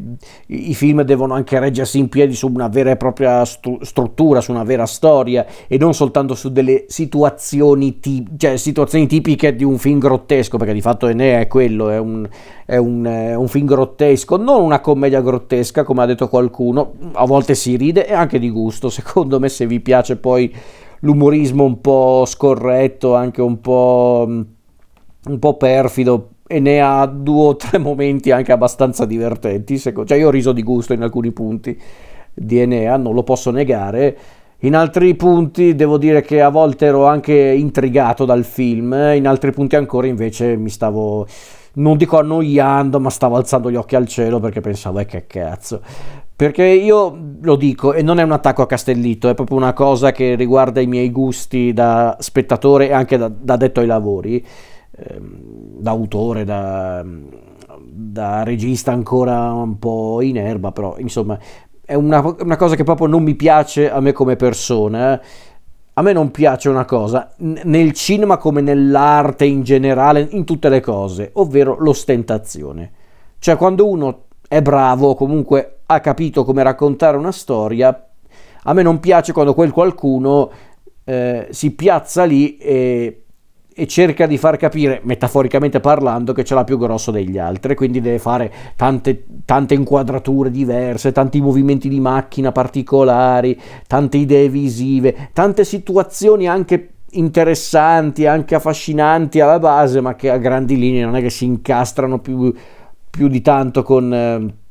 i 0.47 0.75
film 0.75 1.03
devono 1.03 1.33
anche 1.33 1.61
reggersi 1.61 1.99
in 2.01 2.09
piedi 2.09 2.35
su 2.35 2.49
una 2.49 2.67
vera 2.67 2.91
e 2.91 2.97
propria 2.97 3.45
stru- 3.45 3.81
struttura, 3.85 4.41
su 4.41 4.51
una 4.51 4.65
vera 4.65 4.85
storia 4.85 5.47
e 5.69 5.79
non 5.79 5.95
soltanto 5.95 6.35
su 6.35 6.51
delle 6.51 6.87
situazioni, 6.89 8.01
ti- 8.01 8.27
cioè, 8.37 8.57
situazioni 8.57 9.07
tipiche 9.07 9.55
di 9.55 9.63
un 9.63 9.79
film 9.79 10.01
grottesco, 10.01 10.59
perché 10.59 10.73
di 10.73 10.81
fatto 10.81 11.07
Enea 11.07 11.39
è 11.39 11.47
quello, 11.47 11.89
è 11.89 11.99
un, 11.99 12.29
è, 12.67 12.77
un, 12.79 13.05
è 13.05 13.35
un 13.37 13.47
film 13.47 13.67
grottesco, 13.67 14.37
non 14.37 14.61
una 14.61 14.81
commedia 14.81 15.21
grottesca 15.21 15.85
come 15.85 16.03
ha 16.03 16.07
detto 16.07 16.29
qualcuno, 16.29 16.95
a 17.13 17.27
volte 17.27 17.55
si 17.55 17.77
ride 17.77 18.09
e 18.09 18.13
anche 18.13 18.41
di 18.41 18.51
gusto, 18.51 18.91
secondo 18.91 19.39
me 19.39 19.49
se 19.49 19.69
vi 19.69 19.79
piace 19.79 20.17
poi 20.17 20.53
l'umorismo 21.01 21.63
un 21.63 21.81
po' 21.81 22.25
scorretto, 22.27 23.15
anche 23.15 23.41
un 23.41 23.61
po' 23.61 24.29
un 25.27 25.39
po' 25.39 25.57
perfido 25.57 26.31
e 26.47 26.61
ne 26.61 26.81
ha 26.81 27.07
due 27.07 27.47
o 27.47 27.57
tre 27.57 27.79
momenti 27.79 28.31
anche 28.31 28.53
abbastanza 28.53 29.05
divertenti. 29.05 29.79
Cioè 29.79 30.15
io 30.15 30.29
ho 30.29 30.31
riso 30.31 30.53
di 30.53 30.63
gusto 30.63 30.93
in 30.93 31.03
alcuni 31.03 31.33
punti 31.33 31.81
di 32.35 32.59
Enea, 32.59 32.97
non 32.97 33.15
lo 33.15 33.23
posso 33.23 33.51
negare. 33.51 34.17
In 34.61 34.75
altri 34.75 35.15
punti 35.15 35.75
devo 35.75 35.99
dire 35.99 36.23
che 36.23 36.41
a 36.41 36.49
volte 36.49 36.87
ero 36.87 37.07
anche 37.07 37.35
intrigato 37.35 38.25
dal 38.25 38.45
film, 38.45 38.93
in 39.15 39.27
altri 39.27 39.53
punti 39.53 39.77
ancora 39.77 40.07
invece 40.07 40.57
mi 40.57 40.71
stavo, 40.71 41.27
non 41.75 41.97
dico 41.97 42.19
annoiando, 42.19 42.99
ma 42.99 43.11
stavo 43.11 43.37
alzando 43.37 43.71
gli 43.71 43.77
occhi 43.77 43.95
al 43.95 44.07
cielo 44.07 44.41
perché 44.41 44.61
pensavo, 44.61 45.01
eh 45.01 45.07
che 45.07 45.27
cazzo. 45.27 45.83
Perché 46.37 46.65
io 46.65 47.17
lo 47.43 47.57
dico, 47.57 47.93
e 47.93 48.03
non 48.03 48.19
è 48.19 48.23
un 48.23 48.33
attacco 48.33 48.63
a 48.63 48.67
Castellitto, 48.67 49.29
è 49.29 49.35
proprio 49.35 49.57
una 49.57 49.73
cosa 49.73 50.13
che 50.13 50.35
riguarda 50.35 50.81
i 50.81 50.87
miei 50.87 51.11
gusti 51.11 51.73
da 51.73 52.17
spettatore 52.19 52.89
e 52.89 52.93
anche 52.93 53.19
da, 53.19 53.29
da 53.29 53.57
detto 53.57 53.81
ai 53.81 53.87
lavori 53.87 54.45
da 54.97 55.91
autore, 55.91 56.45
da, 56.45 57.05
da, 57.81 58.43
regista 58.45 58.93
ancora 58.93 59.53
un 59.53 59.79
po' 59.79 60.21
in 60.21 60.37
erba, 60.37 60.71
però 60.73 60.97
insomma 60.99 61.39
è 61.85 61.95
una, 61.95 62.21
una, 62.41 62.57
cosa 62.57 62.77
che 62.77 62.85
proprio 62.85 63.09
non 63.09 63.23
mi 63.23 63.35
piace 63.35 63.91
a 63.91 64.01
me 64.01 64.13
come 64.13 64.37
persona. 64.37 65.21
A 65.97 66.03
me 66.03 66.13
non 66.13 66.33
piace 66.33 66.69
una 66.69 66.85
cosa, 66.85 67.33
nel 67.37 67.93
cinema 67.93 68.37
come 68.37 68.61
nell'arte 68.61 69.45
in 69.45 69.63
generale, 69.63 70.27
in 70.33 70.45
tutte 70.45 70.69
le 70.69 70.81
cose, 70.81 71.31
ovvero 71.35 71.77
l'ostentazione. 71.79 72.91
Cioè 73.39 73.57
quando 73.57 73.89
uno 73.89 74.25
è 74.49 74.61
bravo 74.61 75.11
o 75.11 75.15
comunque 75.15 75.83
ha 75.87 76.01
capito 76.01 76.43
come 76.43 76.65
raccontare 76.65 77.17
una 77.17 77.31
storia, 77.31 78.09
a 78.65 78.73
me 78.73 78.83
non 78.83 78.99
piace 78.99 79.33
quando 79.33 79.55
quel 79.55 79.71
qualcuno 79.71 80.51
eh, 81.05 81.47
si 81.51 81.71
piazza 81.73 82.25
lì 82.25 82.57
e 82.57 83.24
e 83.77 83.87
cerca 83.89 84.27
di 84.27 84.39
far 84.39 84.57
capire, 84.57 85.01
metaforicamente 85.03 85.81
parlando, 85.81 86.33
che 86.33 86.45
ce 86.45 86.55
l'ha 86.55 86.63
più 86.63 86.79
grosso 86.79 87.11
degli 87.11 87.39
altri, 87.39 87.75
quindi 87.75 88.01
deve 88.01 88.21
fare 88.21 88.53
tante, 88.77 89.25
tante 89.45 89.75
inquadrature 89.75 90.51
diverse, 90.51 91.11
tanti 91.11 91.41
movimenti 91.41 91.89
di 91.89 91.99
macchina 91.99 92.53
particolari, 92.53 93.61
tante 93.87 94.17
idee 94.17 94.49
visive, 94.49 95.31
tante 95.33 95.65
situazioni 95.65 96.47
anche 96.47 96.91
interessanti, 97.11 98.27
anche 98.27 98.55
affascinanti 98.55 99.41
alla 99.41 99.59
base, 99.59 100.01
ma 100.01 100.15
che 100.15 100.31
a 100.31 100.39
grandi 100.39 100.79
linee 100.79 101.05
non 101.05 101.17
è 101.17 101.21
che 101.21 101.31
si 101.31 101.45
incastrano 101.45 102.21
più, 102.21 102.55
più 103.11 103.29
di 103.29 103.41
tanto 103.41 103.83
con... 103.83 104.15
Eh, 104.15 104.63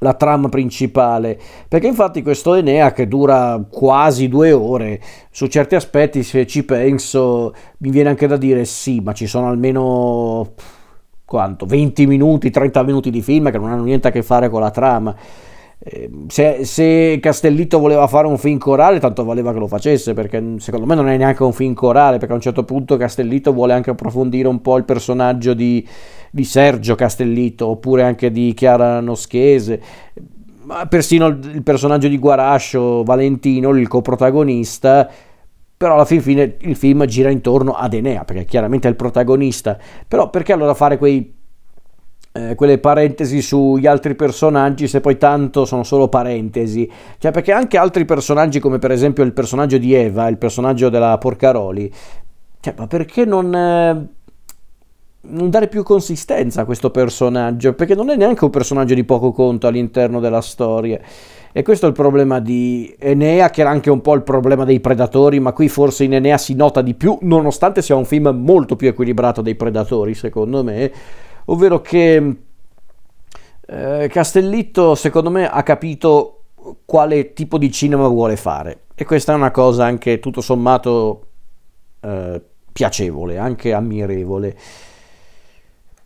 la 0.00 0.14
trama 0.14 0.48
principale, 0.48 1.38
perché 1.68 1.86
infatti 1.86 2.22
questo 2.22 2.54
Enea 2.54 2.92
che 2.92 3.08
dura 3.08 3.64
quasi 3.70 4.28
due 4.28 4.52
ore, 4.52 5.00
su 5.30 5.46
certi 5.46 5.74
aspetti 5.74 6.22
se 6.22 6.46
ci 6.46 6.64
penso 6.64 7.54
mi 7.78 7.90
viene 7.90 8.08
anche 8.08 8.26
da 8.26 8.36
dire 8.36 8.64
sì, 8.64 9.00
ma 9.00 9.12
ci 9.12 9.26
sono 9.26 9.48
almeno 9.48 10.52
quanto? 11.24 11.66
20 11.66 12.06
minuti, 12.06 12.50
30 12.50 12.82
minuti 12.82 13.10
di 13.10 13.22
film 13.22 13.50
che 13.50 13.58
non 13.58 13.70
hanno 13.70 13.84
niente 13.84 14.08
a 14.08 14.10
che 14.10 14.22
fare 14.22 14.48
con 14.48 14.60
la 14.60 14.70
trama. 14.70 15.14
Ehm, 15.86 16.28
se, 16.28 16.64
se, 16.64 17.18
Castellitto 17.20 17.78
voleva 17.78 18.06
fare 18.06 18.26
un 18.26 18.38
film 18.38 18.56
corale, 18.56 18.98
tanto 19.00 19.22
valeva 19.24 19.52
che 19.52 19.58
lo 19.58 19.66
facesse, 19.66 20.14
perché 20.14 20.42
secondo 20.58 20.86
me 20.86 20.94
non 20.94 21.08
è 21.08 21.16
neanche 21.16 21.42
un 21.42 21.52
film 21.52 21.74
corale, 21.74 22.16
perché 22.16 22.32
a 22.32 22.36
un 22.36 22.42
certo 22.42 22.64
punto 22.64 22.96
Castellitto 22.96 23.52
vuole 23.52 23.74
anche 23.74 23.90
approfondire 23.90 24.48
un 24.48 24.62
po' 24.62 24.78
il 24.78 24.84
personaggio 24.84 25.52
di, 25.52 25.86
di 26.30 26.44
Sergio 26.44 26.94
Castellitto 26.94 27.66
oppure 27.66 28.02
anche 28.02 28.30
di 28.30 28.54
Chiara 28.54 29.00
Noschese, 29.00 29.80
ma 30.62 30.86
persino 30.86 31.26
il, 31.26 31.62
personaggio 31.62 32.08
di 32.08 32.18
Guarascio, 32.18 33.02
Valentino, 33.02 33.68
il 33.70 33.86
coprotagonista, 33.86 35.06
però 35.76 35.94
alla 35.94 36.06
fin 36.06 36.22
fine 36.22 36.56
il 36.60 36.76
film 36.76 37.04
gira 37.04 37.28
intorno 37.28 37.72
ad 37.72 37.92
Enea, 37.92 38.24
perché 38.24 38.46
chiaramente 38.46 38.88
è 38.88 38.90
il 38.90 38.96
protagonista, 38.96 39.76
però 40.08 40.30
perché 40.30 40.54
allora 40.54 40.72
fare 40.72 40.96
quei, 40.96 41.30
eh, 42.36 42.56
quelle 42.56 42.78
parentesi 42.78 43.40
sugli 43.40 43.86
altri 43.86 44.16
personaggi 44.16 44.88
se 44.88 45.00
poi 45.00 45.16
tanto 45.16 45.64
sono 45.64 45.84
solo 45.84 46.08
parentesi? 46.08 46.90
Cioè 47.18 47.30
perché 47.30 47.52
anche 47.52 47.78
altri 47.78 48.04
personaggi 48.04 48.58
come 48.58 48.80
per 48.80 48.90
esempio 48.90 49.22
il 49.22 49.32
personaggio 49.32 49.78
di 49.78 49.94
Eva, 49.94 50.26
il 50.26 50.36
personaggio 50.36 50.88
della 50.88 51.16
Porcaroli, 51.16 51.92
cioè 52.60 52.74
ma 52.76 52.86
perché 52.88 53.24
non... 53.24 53.54
Eh, 53.54 54.22
non 55.26 55.48
dare 55.48 55.68
più 55.68 55.82
consistenza 55.82 56.62
a 56.62 56.64
questo 56.64 56.90
personaggio, 56.90 57.72
perché 57.72 57.94
non 57.94 58.10
è 58.10 58.16
neanche 58.16 58.44
un 58.44 58.50
personaggio 58.50 58.92
di 58.92 59.04
poco 59.04 59.32
conto 59.32 59.66
all'interno 59.66 60.20
della 60.20 60.42
storia. 60.42 61.00
E 61.50 61.62
questo 61.62 61.86
è 61.86 61.88
il 61.88 61.94
problema 61.94 62.40
di 62.40 62.94
Enea, 62.98 63.48
che 63.48 63.60
era 63.60 63.70
anche 63.70 63.88
un 63.88 64.00
po' 64.00 64.14
il 64.14 64.22
problema 64.22 64.64
dei 64.64 64.80
predatori, 64.80 65.40
ma 65.40 65.52
qui 65.52 65.68
forse 65.68 66.04
in 66.04 66.14
Enea 66.14 66.36
si 66.36 66.54
nota 66.54 66.82
di 66.82 66.94
più, 66.94 67.16
nonostante 67.22 67.80
sia 67.80 67.94
un 67.94 68.04
film 68.04 68.28
molto 68.28 68.76
più 68.76 68.88
equilibrato 68.88 69.40
dei 69.40 69.54
predatori, 69.54 70.14
secondo 70.14 70.62
me, 70.62 70.92
ovvero 71.46 71.80
che 71.80 72.36
eh, 73.66 74.08
Castellitto, 74.10 74.94
secondo 74.94 75.30
me, 75.30 75.48
ha 75.48 75.62
capito 75.62 76.42
quale 76.84 77.32
tipo 77.32 77.58
di 77.58 77.70
cinema 77.70 78.08
vuole 78.08 78.36
fare. 78.36 78.84
E 78.94 79.04
questa 79.04 79.32
è 79.32 79.36
una 79.36 79.50
cosa 79.50 79.84
anche 79.84 80.18
tutto 80.20 80.40
sommato 80.40 81.26
eh, 82.00 82.40
piacevole, 82.72 83.38
anche 83.38 83.72
ammirevole. 83.72 84.56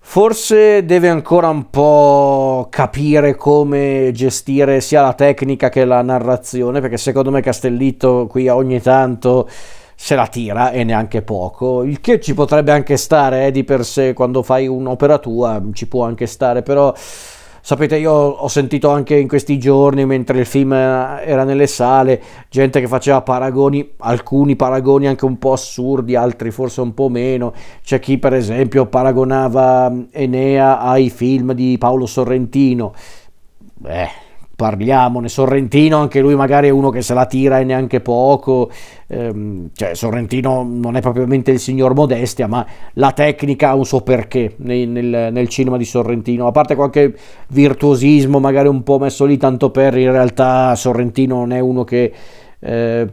Forse 0.00 0.86
deve 0.86 1.10
ancora 1.10 1.50
un 1.50 1.68
po' 1.68 2.68
capire 2.70 3.34
come 3.34 4.10
gestire 4.14 4.80
sia 4.80 5.02
la 5.02 5.12
tecnica 5.12 5.68
che 5.68 5.84
la 5.84 6.00
narrazione, 6.00 6.80
perché 6.80 6.96
secondo 6.96 7.30
me 7.30 7.42
Castellitto 7.42 8.26
qui 8.26 8.48
ogni 8.48 8.80
tanto 8.80 9.46
se 10.00 10.14
la 10.14 10.28
tira 10.28 10.70
e 10.70 10.84
neanche 10.84 11.22
poco, 11.22 11.82
il 11.82 12.00
che 12.00 12.20
ci 12.20 12.32
potrebbe 12.32 12.70
anche 12.70 12.96
stare 12.96 13.46
eh, 13.46 13.50
di 13.50 13.64
per 13.64 13.84
sé 13.84 14.12
quando 14.12 14.44
fai 14.44 14.68
un'opera 14.68 15.18
tua, 15.18 15.60
ci 15.72 15.88
può 15.88 16.04
anche 16.04 16.26
stare, 16.26 16.62
però 16.62 16.94
Sapete, 17.60 17.98
io 17.98 18.12
ho 18.12 18.48
sentito 18.48 18.88
anche 18.88 19.16
in 19.16 19.28
questi 19.28 19.58
giorni, 19.58 20.06
mentre 20.06 20.38
il 20.38 20.46
film 20.46 20.72
era 20.72 21.44
nelle 21.44 21.66
sale, 21.66 22.22
gente 22.48 22.80
che 22.80 22.86
faceva 22.86 23.20
paragoni, 23.20 23.94
alcuni 23.98 24.56
paragoni 24.56 25.06
anche 25.06 25.26
un 25.26 25.36
po' 25.36 25.52
assurdi, 25.52 26.14
altri 26.14 26.50
forse 26.50 26.80
un 26.80 26.94
po' 26.94 27.10
meno. 27.10 27.52
C'è 27.82 27.98
chi, 27.98 28.16
per 28.16 28.32
esempio, 28.32 28.86
paragonava 28.86 29.92
Enea 30.12 30.78
ai 30.78 31.10
film 31.10 31.52
di 31.52 31.76
Paolo 31.78 32.06
Sorrentino. 32.06 32.94
Beh 33.74 34.27
parliamone, 34.58 35.28
Sorrentino 35.28 35.98
anche 35.98 36.18
lui 36.18 36.34
magari 36.34 36.66
è 36.66 36.70
uno 36.70 36.90
che 36.90 37.00
se 37.00 37.14
la 37.14 37.26
tira 37.26 37.60
e 37.60 37.64
neanche 37.64 38.00
poco, 38.00 38.68
ehm, 39.06 39.68
cioè 39.72 39.94
Sorrentino 39.94 40.66
non 40.68 40.96
è 40.96 41.00
propriamente 41.00 41.52
il 41.52 41.60
signor 41.60 41.94
Modestia, 41.94 42.48
ma 42.48 42.66
la 42.94 43.12
tecnica 43.12 43.68
ha 43.68 43.74
un 43.76 43.86
suo 43.86 44.00
perché 44.00 44.54
nel, 44.56 44.88
nel, 44.88 45.32
nel, 45.32 45.48
cinema 45.48 45.76
di 45.76 45.84
Sorrentino, 45.84 46.48
a 46.48 46.50
parte 46.50 46.74
qualche 46.74 47.14
virtuosismo 47.50 48.40
magari 48.40 48.66
un 48.66 48.82
po' 48.82 48.98
messo 48.98 49.26
lì 49.26 49.36
tanto 49.36 49.70
per, 49.70 49.96
in 49.96 50.10
realtà 50.10 50.74
Sorrentino 50.74 51.36
non 51.36 51.52
è 51.52 51.60
uno 51.60 51.84
che... 51.84 52.12
Eh, 52.58 53.06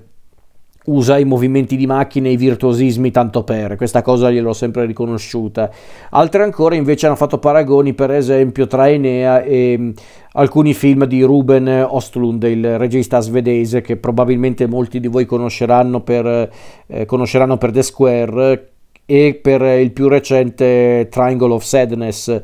usa 0.86 1.18
i 1.18 1.26
movimenti 1.26 1.76
di 1.76 1.86
macchine 1.86 2.30
e 2.30 2.34
i 2.34 2.38
virtuosismi 2.38 3.12
tanto 3.12 3.44
per, 3.44 3.76
questa 3.76 4.02
cosa 4.02 4.30
gliel'ho 4.30 4.54
sempre 4.54 4.86
riconosciuta. 4.86 5.70
Altre 6.12 6.44
ancora 6.44 6.76
invece 6.76 7.08
hanno 7.08 7.16
fatto 7.16 7.38
paragoni, 7.38 7.94
per 7.94 8.12
esempio, 8.12 8.68
tra 8.68 8.90
Enea 8.90 9.42
e 9.42 9.94
alcuni 10.34 10.74
film 10.74 11.06
di 11.06 11.22
Ruben 11.22 11.68
Ostlund, 11.68 12.44
il 12.44 12.78
regista 12.78 13.20
svedese, 13.20 13.82
che 13.82 13.98
probabilmente 13.98 14.68
molti 14.68 15.00
di 15.00 15.08
voi 15.08 15.26
conosceranno 15.26 16.02
per, 16.02 16.50
eh, 16.88 17.06
conosceranno 17.06 17.58
per 17.58 17.72
The 17.72 17.84
Square 17.84 18.70
e 19.06 19.40
per 19.42 19.62
il 19.62 19.92
più 19.92 20.08
recente 20.08 21.08
Triangle 21.10 21.54
of 21.54 21.64
Sadness. 21.64 22.42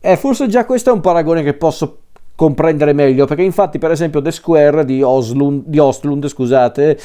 Eh, 0.00 0.16
forse 0.16 0.48
già 0.48 0.64
questo 0.64 0.90
è 0.90 0.92
un 0.92 1.00
paragone 1.00 1.42
che 1.42 1.54
posso 1.54 1.98
comprendere 2.34 2.92
meglio, 2.92 3.26
perché 3.26 3.42
infatti 3.42 3.78
per 3.78 3.92
esempio 3.92 4.20
The 4.20 4.32
Square 4.32 4.84
di 4.84 5.02
Ostlund, 5.02 5.62
di 5.66 5.78
Ostlund 5.78 6.26
scusate, 6.26 6.98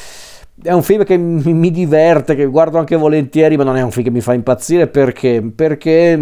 è 0.62 0.72
un 0.72 0.82
film 0.82 1.04
che 1.04 1.16
mi 1.16 1.70
diverte, 1.70 2.34
che 2.34 2.46
guardo 2.46 2.78
anche 2.78 2.96
volentieri, 2.96 3.56
ma 3.56 3.64
non 3.64 3.76
è 3.76 3.82
un 3.82 3.90
film 3.90 4.06
che 4.06 4.12
mi 4.12 4.20
fa 4.20 4.34
impazzire 4.34 4.88
perché? 4.88 5.42
Perché 5.54 6.12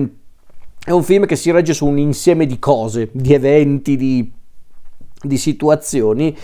è 0.85 0.91
un 0.91 1.03
film 1.03 1.27
che 1.27 1.37
si 1.37 1.51
regge 1.51 1.73
su 1.73 1.87
un 1.87 1.99
insieme 1.99 2.47
di 2.47 2.59
cose, 2.59 3.09
di 3.13 3.33
eventi, 3.33 3.97
di, 3.97 4.31
di 5.23 5.37
situazioni 5.37 6.37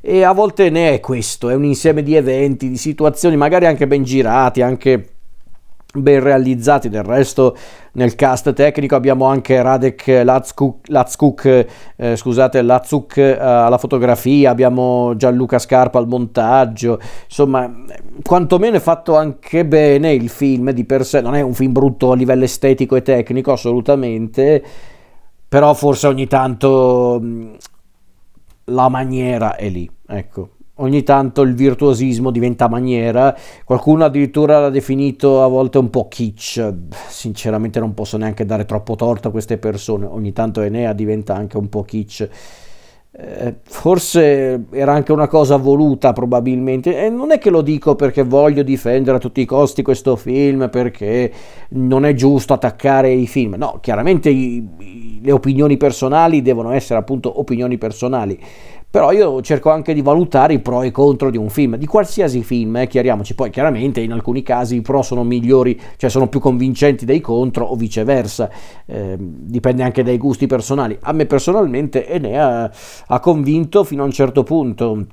e 0.00 0.22
a 0.22 0.32
volte 0.32 0.70
ne 0.70 0.94
è 0.94 1.00
questo, 1.00 1.50
è 1.50 1.54
un 1.54 1.64
insieme 1.64 2.02
di 2.02 2.14
eventi, 2.14 2.68
di 2.68 2.78
situazioni, 2.78 3.36
magari 3.36 3.66
anche 3.66 3.86
ben 3.86 4.02
girati, 4.02 4.62
anche 4.62 5.08
ben 5.92 6.22
realizzati. 6.22 6.88
Del 6.88 7.02
resto, 7.02 7.56
nel 7.92 8.14
cast 8.14 8.52
tecnico 8.52 8.94
abbiamo 8.94 9.26
anche 9.26 9.60
Radek 9.60 10.20
Latzkuk, 10.24 10.88
Latzkuk 10.88 11.66
eh, 11.96 12.16
scusate, 12.16 12.62
Latzuk 12.62 13.16
eh, 13.16 13.38
alla 13.38 13.78
fotografia, 13.78 14.50
abbiamo 14.50 15.14
Gianluca 15.16 15.58
Scarpa 15.58 15.98
al 15.98 16.06
montaggio. 16.06 17.00
Insomma, 17.24 17.70
quantomeno 18.22 18.76
è 18.76 18.80
fatto 18.80 19.16
anche 19.16 19.64
bene 19.66 20.12
il 20.12 20.28
film 20.28 20.70
di 20.70 20.84
per 20.84 21.04
sé. 21.04 21.20
Non 21.20 21.34
è 21.34 21.40
un 21.40 21.54
film 21.54 21.72
brutto 21.72 22.12
a 22.12 22.16
livello 22.16 22.44
estetico 22.44 22.96
e 22.96 23.02
tecnico, 23.02 23.52
assolutamente. 23.52 24.62
Però 25.48 25.74
forse 25.74 26.06
ogni 26.06 26.28
tanto 26.28 27.18
mh, 27.20 27.56
la 28.66 28.88
maniera 28.88 29.56
è 29.56 29.68
lì, 29.68 29.90
ecco 30.06 30.50
ogni 30.80 31.02
tanto 31.02 31.42
il 31.42 31.54
virtuosismo 31.54 32.30
diventa 32.30 32.68
maniera, 32.68 33.36
qualcuno 33.64 34.04
addirittura 34.04 34.60
l'ha 34.60 34.70
definito 34.70 35.42
a 35.42 35.46
volte 35.46 35.78
un 35.78 35.90
po' 35.90 36.08
kitsch, 36.08 36.74
sinceramente 37.08 37.80
non 37.80 37.94
posso 37.94 38.16
neanche 38.16 38.44
dare 38.44 38.64
troppo 38.64 38.96
torto 38.96 39.28
a 39.28 39.30
queste 39.30 39.58
persone, 39.58 40.06
ogni 40.06 40.32
tanto 40.32 40.60
Enea 40.60 40.92
diventa 40.92 41.34
anche 41.34 41.56
un 41.56 41.68
po' 41.68 41.82
kitsch. 41.82 42.28
Eh, 43.12 43.56
forse 43.64 44.66
era 44.70 44.92
anche 44.92 45.10
una 45.10 45.26
cosa 45.26 45.56
voluta 45.56 46.12
probabilmente. 46.12 46.96
E 46.96 47.10
non 47.10 47.32
è 47.32 47.38
che 47.38 47.50
lo 47.50 47.60
dico 47.60 47.96
perché 47.96 48.22
voglio 48.22 48.62
difendere 48.62 49.16
a 49.16 49.20
tutti 49.20 49.40
i 49.40 49.44
costi 49.44 49.82
questo 49.82 50.14
film 50.14 50.68
perché 50.70 51.32
non 51.70 52.04
è 52.04 52.14
giusto 52.14 52.52
attaccare 52.52 53.10
i 53.10 53.26
film. 53.26 53.56
No 53.58 53.78
chiaramente 53.80 54.30
i, 54.30 54.64
i, 54.78 55.20
le 55.22 55.32
opinioni 55.32 55.76
personali 55.76 56.40
devono 56.40 56.70
essere 56.70 57.00
appunto 57.00 57.40
opinioni 57.40 57.78
personali 57.78 58.38
però 58.90 59.12
io 59.12 59.40
cerco 59.40 59.70
anche 59.70 59.94
di 59.94 60.02
valutare 60.02 60.54
i 60.54 60.58
pro 60.58 60.82
e 60.82 60.88
i 60.88 60.90
contro 60.90 61.30
di 61.30 61.36
un 61.36 61.48
film, 61.48 61.76
di 61.76 61.86
qualsiasi 61.86 62.42
film, 62.42 62.76
eh, 62.76 62.88
chiariamoci, 62.88 63.34
poi 63.34 63.48
chiaramente 63.48 64.00
in 64.00 64.10
alcuni 64.10 64.42
casi 64.42 64.76
i 64.76 64.80
pro 64.80 65.02
sono 65.02 65.22
migliori, 65.22 65.80
cioè 65.96 66.10
sono 66.10 66.28
più 66.28 66.40
convincenti 66.40 67.04
dei 67.04 67.20
contro 67.20 67.66
o 67.66 67.76
viceversa, 67.76 68.50
eh, 68.86 69.16
dipende 69.18 69.84
anche 69.84 70.02
dai 70.02 70.18
gusti 70.18 70.48
personali. 70.48 70.98
A 71.02 71.12
me 71.12 71.26
personalmente 71.26 72.08
Enea 72.08 72.70
ha 73.06 73.20
convinto 73.20 73.84
fino 73.84 74.02
a 74.02 74.06
un 74.06 74.12
certo 74.12 74.42
punto 74.42 75.06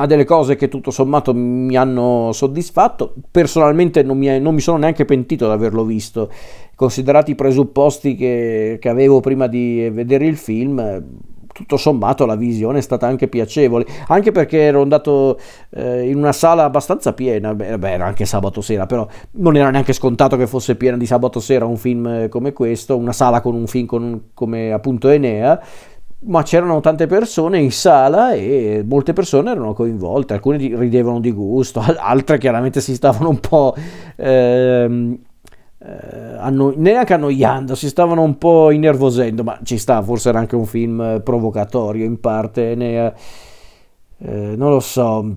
ha 0.00 0.06
delle 0.06 0.24
cose 0.24 0.54
che 0.54 0.68
tutto 0.68 0.92
sommato 0.92 1.34
mi 1.34 1.76
hanno 1.76 2.30
soddisfatto. 2.32 3.14
Personalmente 3.30 4.02
non 4.04 4.16
mi, 4.16 4.26
è, 4.26 4.38
non 4.38 4.54
mi 4.54 4.60
sono 4.60 4.78
neanche 4.78 5.04
pentito 5.04 5.46
di 5.46 5.52
averlo 5.52 5.84
visto, 5.84 6.30
considerati 6.76 7.32
i 7.32 7.34
presupposti 7.34 8.14
che, 8.14 8.78
che, 8.80 8.88
avevo 8.88 9.18
prima 9.18 9.48
di 9.48 9.88
vedere 9.90 10.26
il 10.26 10.36
film 10.36 11.26
tutto 11.58 11.76
sommato 11.76 12.24
la 12.24 12.36
visione 12.36 12.78
è 12.78 12.80
stata 12.80 13.08
anche 13.08 13.26
piacevole, 13.26 13.84
anche 14.06 14.30
perché 14.30 14.60
ero 14.60 14.80
andato 14.80 15.40
eh, 15.70 16.08
in 16.08 16.16
una 16.16 16.30
sala 16.30 16.62
abbastanza 16.62 17.14
piena, 17.14 17.52
beh, 17.52 17.78
beh, 17.78 17.90
era 17.90 18.06
anche 18.06 18.24
sabato 18.26 18.60
sera, 18.60 18.86
però 18.86 19.04
non 19.32 19.56
era 19.56 19.68
neanche 19.70 19.92
scontato 19.92 20.36
che 20.36 20.46
fosse 20.46 20.76
piena 20.76 20.96
di 20.96 21.04
sabato 21.04 21.40
sera 21.40 21.64
un 21.64 21.76
film 21.76 22.06
eh, 22.06 22.28
come 22.28 22.52
questo, 22.52 22.96
una 22.96 23.12
sala 23.12 23.40
con 23.40 23.56
un 23.56 23.66
film 23.66 23.86
con, 23.86 24.22
come 24.34 24.72
appunto 24.72 25.08
Enea, 25.08 25.60
ma 26.20 26.44
c'erano 26.44 26.78
tante 26.78 27.06
persone 27.06 27.58
in 27.58 27.72
sala 27.72 28.34
e 28.34 28.84
molte 28.86 29.12
persone 29.12 29.50
erano 29.50 29.72
coinvolte, 29.72 30.34
alcune 30.34 30.58
ridevano 30.58 31.18
di 31.18 31.32
gusto, 31.32 31.82
altre 31.98 32.38
chiaramente 32.38 32.80
si 32.80 32.94
stavano 32.94 33.30
un 33.30 33.40
po' 33.40 33.74
eh, 34.14 35.18
eh, 35.80 36.36
anno- 36.38 36.74
neanche 36.76 37.14
annoiando, 37.14 37.74
si 37.74 37.88
stavano 37.88 38.22
un 38.22 38.36
po' 38.38 38.70
innervosendo, 38.70 39.44
ma 39.44 39.58
ci 39.62 39.78
sta, 39.78 40.02
forse 40.02 40.30
era 40.30 40.38
anche 40.38 40.56
un 40.56 40.66
film 40.66 41.00
eh, 41.00 41.20
provocatorio 41.20 42.04
in 42.04 42.20
parte, 42.20 42.74
ne, 42.74 43.14
eh, 44.18 44.54
non 44.56 44.70
lo 44.70 44.80
so. 44.80 45.36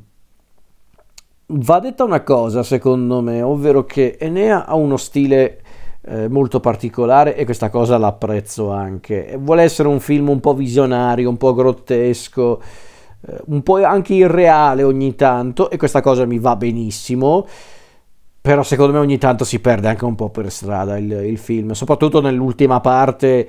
Va 1.53 1.79
detta 1.79 2.03
una 2.03 2.23
cosa, 2.23 2.63
secondo 2.63 3.21
me, 3.21 3.41
ovvero 3.41 3.83
che 3.83 4.15
Enea 4.19 4.65
ha 4.65 4.75
uno 4.75 4.95
stile 4.97 5.61
eh, 6.03 6.27
molto 6.29 6.59
particolare 6.59 7.35
e 7.35 7.45
questa 7.45 7.69
cosa 7.69 7.97
l'apprezzo 7.97 8.71
anche. 8.71 9.37
Vuole 9.39 9.63
essere 9.63 9.89
un 9.89 9.99
film 9.99 10.29
un 10.29 10.39
po' 10.39 10.53
visionario, 10.53 11.29
un 11.29 11.37
po' 11.37 11.53
grottesco, 11.53 12.61
eh, 13.27 13.41
un 13.47 13.61
po' 13.63 13.83
anche 13.83 14.13
irreale 14.13 14.83
ogni 14.83 15.13
tanto 15.15 15.69
e 15.69 15.77
questa 15.77 16.01
cosa 16.01 16.25
mi 16.25 16.39
va 16.39 16.55
benissimo 16.55 17.45
però 18.41 18.63
secondo 18.63 18.93
me 18.93 18.97
ogni 18.97 19.19
tanto 19.19 19.45
si 19.45 19.59
perde 19.59 19.87
anche 19.87 20.03
un 20.03 20.15
po' 20.15 20.29
per 20.29 20.51
strada 20.51 20.97
il, 20.97 21.11
il 21.11 21.37
film, 21.37 21.73
soprattutto 21.73 22.21
nell'ultima 22.21 22.79
parte 22.79 23.47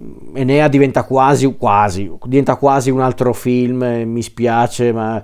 mm, 0.00 0.36
Enea 0.36 0.66
diventa 0.66 1.04
quasi, 1.04 1.46
quasi, 1.56 2.10
diventa 2.24 2.56
quasi 2.56 2.90
un 2.90 3.00
altro 3.00 3.32
film, 3.32 3.84
mi 4.04 4.22
spiace, 4.22 4.92
ma 4.92 5.22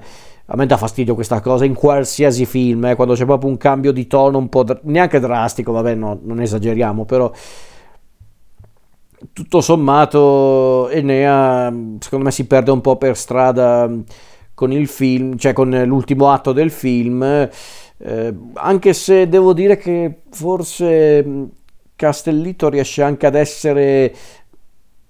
a 0.51 0.57
me 0.57 0.67
dà 0.67 0.77
fastidio 0.77 1.15
questa 1.15 1.41
cosa 1.41 1.65
in 1.65 1.75
qualsiasi 1.75 2.47
film, 2.47 2.85
eh, 2.87 2.95
quando 2.95 3.15
c'è 3.15 3.25
proprio 3.25 3.51
un 3.51 3.57
cambio 3.57 3.91
di 3.91 4.07
tono 4.07 4.39
un 4.39 4.49
po' 4.49 4.63
dr- 4.63 4.83
neanche 4.85 5.19
drastico, 5.19 5.73
vabbè 5.73 5.95
no, 5.97 6.21
non 6.23 6.41
esageriamo, 6.41 7.05
però 7.05 7.31
tutto 9.33 9.61
sommato 9.61 10.89
Enea 10.91 11.73
secondo 11.99 12.25
me 12.25 12.31
si 12.31 12.47
perde 12.47 12.71
un 12.71 12.81
po' 12.81 12.97
per 12.97 13.17
strada 13.17 13.91
con 14.55 14.73
il 14.73 14.87
film, 14.87 15.37
cioè 15.37 15.53
con 15.53 15.71
l'ultimo 15.87 16.31
atto 16.31 16.53
del 16.53 16.71
film 16.71 17.49
eh, 17.99 18.35
anche 18.55 18.93
se 18.93 19.29
devo 19.29 19.53
dire 19.53 19.77
che 19.77 20.21
forse 20.31 21.49
Castellito 21.97 22.69
riesce 22.69 23.03
anche 23.03 23.27
ad 23.27 23.35
essere 23.35 24.15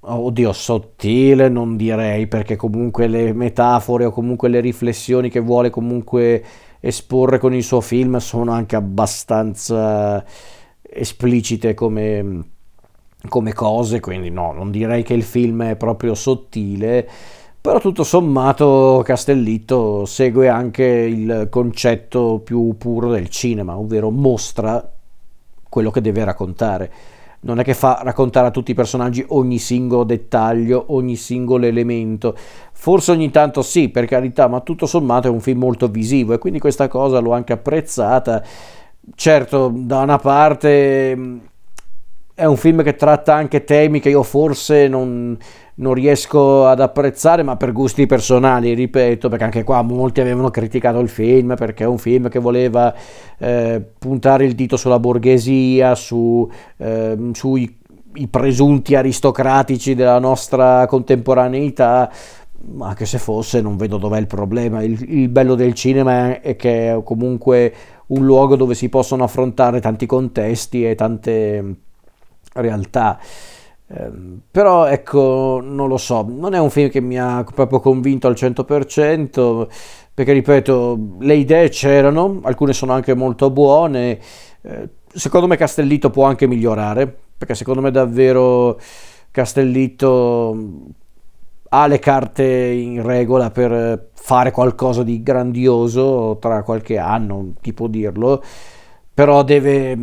oddio, 0.01 0.53
sottile 0.53 1.49
non 1.49 1.77
direi, 1.77 2.27
perché 2.27 2.57
comunque 2.57 3.07
le 3.09 3.33
metafore 3.33 4.05
o 4.07 4.11
comunque 4.11 4.49
le 4.49 4.61
riflessioni 4.61 5.29
che 5.29 5.41
vuole 5.41 5.71
comunque 5.71 6.43
esporre 6.81 7.39
con 7.39 7.53
il 7.55 7.63
suo 7.63 7.81
film 7.81 8.17
sono 8.19 8.53
anche 8.53 8.77
abbastanza 8.77 10.25
esplicite 10.81 11.75
come, 11.75 12.45
come 13.29 13.53
cose, 13.53 14.01
quindi 14.01 14.31
no, 14.31 14.53
non 14.53 14.71
direi 14.71 15.03
che 15.03 15.15
il 15.15 15.25
film 15.25 15.65
è 15.65 15.77
proprio 15.77 16.15
sottile, 16.15 17.09
però 17.69 17.81
tutto 17.81 18.03
sommato 18.03 19.03
Castellitto 19.05 20.07
segue 20.07 20.49
anche 20.49 20.85
il 20.85 21.49
concetto 21.51 22.41
più 22.43 22.79
puro 22.79 23.11
del 23.11 23.29
cinema, 23.29 23.77
ovvero 23.77 24.09
mostra 24.09 24.91
quello 25.69 25.91
che 25.91 26.01
deve 26.01 26.25
raccontare 26.25 26.93
non 27.41 27.59
è 27.61 27.65
che 27.65 27.75
fa 27.75 28.01
raccontare 28.03 28.47
a 28.47 28.51
tutti 28.51 28.71
i 28.71 28.75
personaggi 28.75 29.23
ogni 29.29 29.59
singolo 29.59 30.05
dettaglio, 30.05 30.87
ogni 30.89 31.15
singolo 31.15 31.67
elemento. 31.67 32.35
Forse 32.73 33.13
ogni 33.13 33.31
tanto 33.31 33.61
sì, 33.61 33.91
per 33.91 34.07
carità, 34.07 34.49
ma 34.49 34.61
tutto 34.61 34.87
sommato 34.87 35.29
è 35.29 35.31
un 35.31 35.41
film 35.41 35.59
molto 35.59 35.89
visivo 35.89 36.33
e 36.33 36.39
quindi 36.39 36.59
questa 36.59 36.89
cosa 36.89 37.19
l'ho 37.19 37.33
anche 37.33 37.53
apprezzata. 37.53 38.43
Certo, 39.15 39.71
da 39.73 40.01
una 40.01 40.19
parte 40.19 41.13
è 42.35 42.45
un 42.45 42.57
film 42.57 42.83
che 42.83 42.95
tratta 42.95 43.35
anche 43.35 43.63
temi 43.65 44.01
che 44.01 44.09
io 44.09 44.23
forse 44.23 44.89
non, 44.89 45.37
non, 45.79 45.95
riesco 45.95 46.67
ad 46.67 46.81
apprezzare, 46.81 47.43
ma 47.43 47.57
per 47.57 47.73
gusti 47.73 48.07
personali, 48.07 48.75
ripeto, 48.75 49.29
perché 49.29 49.45
anche 49.45 49.65
qua 49.65 49.83
molti 49.83 50.21
avevano 50.21 50.51
criticato 50.51 50.99
il 51.01 51.09
film 51.09 51.55
perché 51.57 51.85
è 51.85 51.87
un 51.87 51.99
film 51.99 52.29
che 52.29 52.39
voleva 52.39 52.95
eh, 53.39 53.83
puntare 53.99 54.45
il 54.45 54.55
dito 54.55 54.77
sulla 54.77 54.99
borghesia, 54.99 55.95
su, 55.95 56.49
eh, 56.77 57.17
sui 57.33 57.77
presunti 58.31 58.95
aristocratici 58.95 59.95
della 59.95 60.19
nostra 60.19 60.87
contemporaneità. 60.87 62.11
Anche 62.81 63.07
se 63.07 63.19
fosse, 63.19 63.61
non 63.61 63.77
vedo 63.77 63.99
dov'è 63.99 64.19
il 64.19 64.27
problema. 64.27 64.83
Il, 64.83 64.99
il 65.09 65.29
bello 65.29 65.55
del 65.55 65.75
cinema 65.75 66.41
è 66.41 66.57
che 66.57 66.93
è 66.93 67.03
comunque 67.05 67.73
un 68.09 68.25
luogo 68.25 68.57
dove 68.57 68.75
si 68.75 68.89
possono 68.89 69.25
affrontare 69.25 69.81
tanti 69.81 70.07
contesti 70.07 70.85
e 70.85 70.95
tante 70.95 71.75
realtà. 72.55 73.19
Eh, 73.91 74.11
però 74.51 74.87
ecco, 74.87 75.61
non 75.63 75.89
lo 75.89 75.97
so, 75.97 76.25
non 76.29 76.55
è 76.55 76.59
un 76.59 76.71
film 76.71 76.91
che 76.91 77.01
mi 77.01 77.19
ha 77.19 77.43
proprio 77.43 77.81
convinto 77.81 78.27
al 78.27 78.35
100%, 78.35 79.67
perché 80.13 80.33
ripeto, 80.33 81.17
le 81.21 81.35
idee 81.35 81.69
c'erano, 81.71 82.41
alcune 82.43 82.73
sono 82.75 82.93
anche 82.93 83.15
molto 83.15 83.51
buone, 83.51 84.19
eh, 84.63 84.89
secondo 85.07 85.47
me 85.47 85.57
Castellito 85.57 86.11
può 86.11 86.25
anche 86.27 86.47
migliorare, 86.47 87.15
perché 87.39 87.55
secondo 87.55 87.81
me 87.81 87.91
davvero 87.91 88.79
Castellito 89.31 90.57
ha 91.71 91.87
le 91.87 91.99
carte 91.99 92.45
in 92.45 93.03
regola 93.03 93.51
per 93.51 94.11
fare 94.15 94.51
qualcosa 94.51 95.03
di 95.03 95.23
grandioso 95.23 96.37
tra 96.41 96.63
qualche 96.63 96.99
anno, 96.99 97.53
chi 97.61 97.73
può 97.73 97.87
dirlo, 97.87 98.43
però 99.15 99.43
deve 99.43 99.97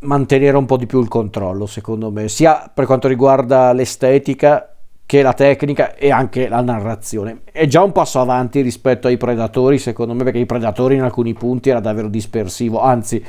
mantenere 0.00 0.56
un 0.56 0.66
po' 0.66 0.76
di 0.76 0.86
più 0.86 1.00
il 1.00 1.08
controllo, 1.08 1.66
secondo 1.66 2.10
me, 2.10 2.28
sia 2.28 2.70
per 2.72 2.86
quanto 2.86 3.08
riguarda 3.08 3.72
l'estetica 3.72 4.74
che 5.04 5.22
la 5.22 5.32
tecnica 5.32 5.94
e 5.94 6.10
anche 6.10 6.48
la 6.48 6.60
narrazione. 6.60 7.40
È 7.50 7.66
già 7.66 7.82
un 7.82 7.92
passo 7.92 8.20
avanti 8.20 8.60
rispetto 8.60 9.06
ai 9.06 9.16
Predatori, 9.16 9.78
secondo 9.78 10.12
me, 10.12 10.22
perché 10.22 10.38
i 10.38 10.46
Predatori 10.46 10.96
in 10.96 11.02
alcuni 11.02 11.32
punti 11.32 11.70
era 11.70 11.80
davvero 11.80 12.08
dispersivo, 12.08 12.80
anzi, 12.80 13.24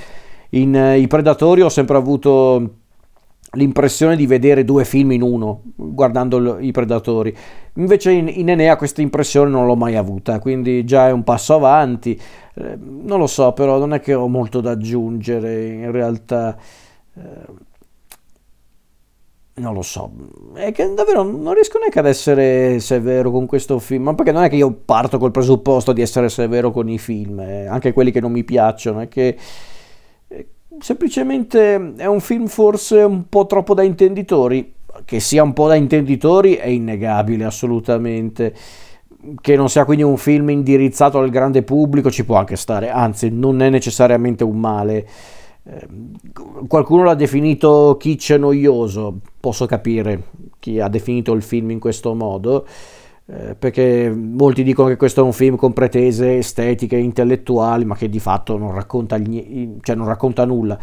in 0.52 0.74
uh, 0.74 1.00
i 1.00 1.08
Predatori 1.08 1.62
ho 1.62 1.70
sempre 1.70 1.96
avuto 1.96 2.70
l'impressione 3.54 4.16
di 4.16 4.28
vedere 4.28 4.64
due 4.64 4.86
film 4.86 5.12
in 5.12 5.22
uno 5.22 5.62
guardando 5.76 6.60
i 6.60 6.72
Predatori. 6.72 7.36
Invece 7.76 8.12
in, 8.12 8.28
in 8.28 8.50
Enea 8.50 8.76
questa 8.76 9.02
impressione 9.02 9.50
non 9.50 9.66
l'ho 9.66 9.76
mai 9.76 9.96
avuta, 9.96 10.40
quindi 10.40 10.84
già 10.86 11.08
è 11.08 11.12
un 11.12 11.24
passo 11.24 11.56
avanti. 11.56 12.20
Eh, 12.56 12.78
non 12.78 13.20
lo 13.20 13.28
so, 13.28 13.54
però 13.54 13.78
non 13.78 13.94
è 13.94 14.00
che 14.00 14.14
ho 14.14 14.28
molto 14.28 14.62
da 14.62 14.72
aggiungere 14.72 15.68
in 15.68 15.92
realtà. 15.92 16.58
Eh, 17.16 17.68
non 19.60 19.74
lo 19.74 19.82
so, 19.82 20.10
è 20.54 20.72
che 20.72 20.94
davvero 20.94 21.22
non 21.22 21.54
riesco 21.54 21.80
neanche 21.80 22.00
ad 22.00 22.06
essere 22.06 22.80
severo 22.80 23.30
con 23.30 23.46
questo 23.46 23.78
film, 23.80 24.04
ma 24.04 24.16
perché 24.16 24.32
non 24.32 24.44
è 24.44 24.50
che 24.50 24.56
io 24.56 24.72
parto 24.72 25.18
col 25.18 25.32
presupposto 25.32 25.92
di 25.92 26.02
essere 26.02 26.30
severo 26.30 26.72
con 26.72 26.88
i 26.88 26.98
film, 26.98 27.40
eh, 27.42 27.66
anche 27.66 27.92
quelli 27.92 28.12
che 28.12 28.22
non 28.22 28.32
mi 28.32 28.46
piacciono, 28.46 29.02
è 29.02 29.10
che 29.10 29.36
semplicemente 30.80 31.94
è 31.96 32.06
un 32.06 32.20
film 32.20 32.48
forse 32.48 33.02
un 33.02 33.28
po' 33.30 33.46
troppo 33.46 33.74
da 33.74 33.84
intenditori, 33.84 34.74
che 35.06 35.20
sia 35.20 35.44
un 35.44 35.54
po' 35.54 35.68
da 35.68 35.76
intenditori 35.76 36.56
è 36.56 36.68
innegabile 36.68 37.46
assolutamente 37.46 38.54
che 39.42 39.56
non 39.56 39.70
sia 39.70 39.84
quindi 39.84 40.04
un 40.04 40.18
film 40.18 40.50
indirizzato 40.50 41.20
al 41.20 41.30
grande 41.30 41.64
pubblico 41.64 42.10
ci 42.10 42.24
può 42.24 42.38
anche 42.38 42.56
stare, 42.56 42.90
anzi 42.90 43.30
non 43.30 43.62
è 43.62 43.70
necessariamente 43.70 44.44
un 44.44 44.60
male. 44.60 45.08
Eh, 45.64 45.88
qualcuno 46.68 47.04
l'ha 47.04 47.16
definito 47.16 47.98
kitsch 48.00 48.32
noioso, 48.32 49.20
posso 49.40 49.66
capire 49.66 50.24
chi 50.60 50.80
ha 50.80 50.88
definito 50.88 51.34
il 51.34 51.42
film 51.42 51.72
in 51.72 51.80
questo 51.80 52.14
modo, 52.14 52.66
eh, 53.32 53.54
perché 53.54 54.10
molti 54.10 54.64
dicono 54.64 54.88
che 54.88 54.96
questo 54.96 55.22
è 55.22 55.24
un 55.24 55.34
film 55.34 55.56
con 55.56 55.72
pretese 55.72 56.38
estetiche 56.38 56.98
intellettuali, 56.98 57.86
ma 57.86 57.96
che 57.96 58.10
di 58.10 58.20
fatto 58.20 58.58
non 58.58 58.74
racconta, 58.74 59.20
cioè 59.82 59.96
non 59.96 60.08
racconta 60.08 60.46
nulla. 60.46 60.78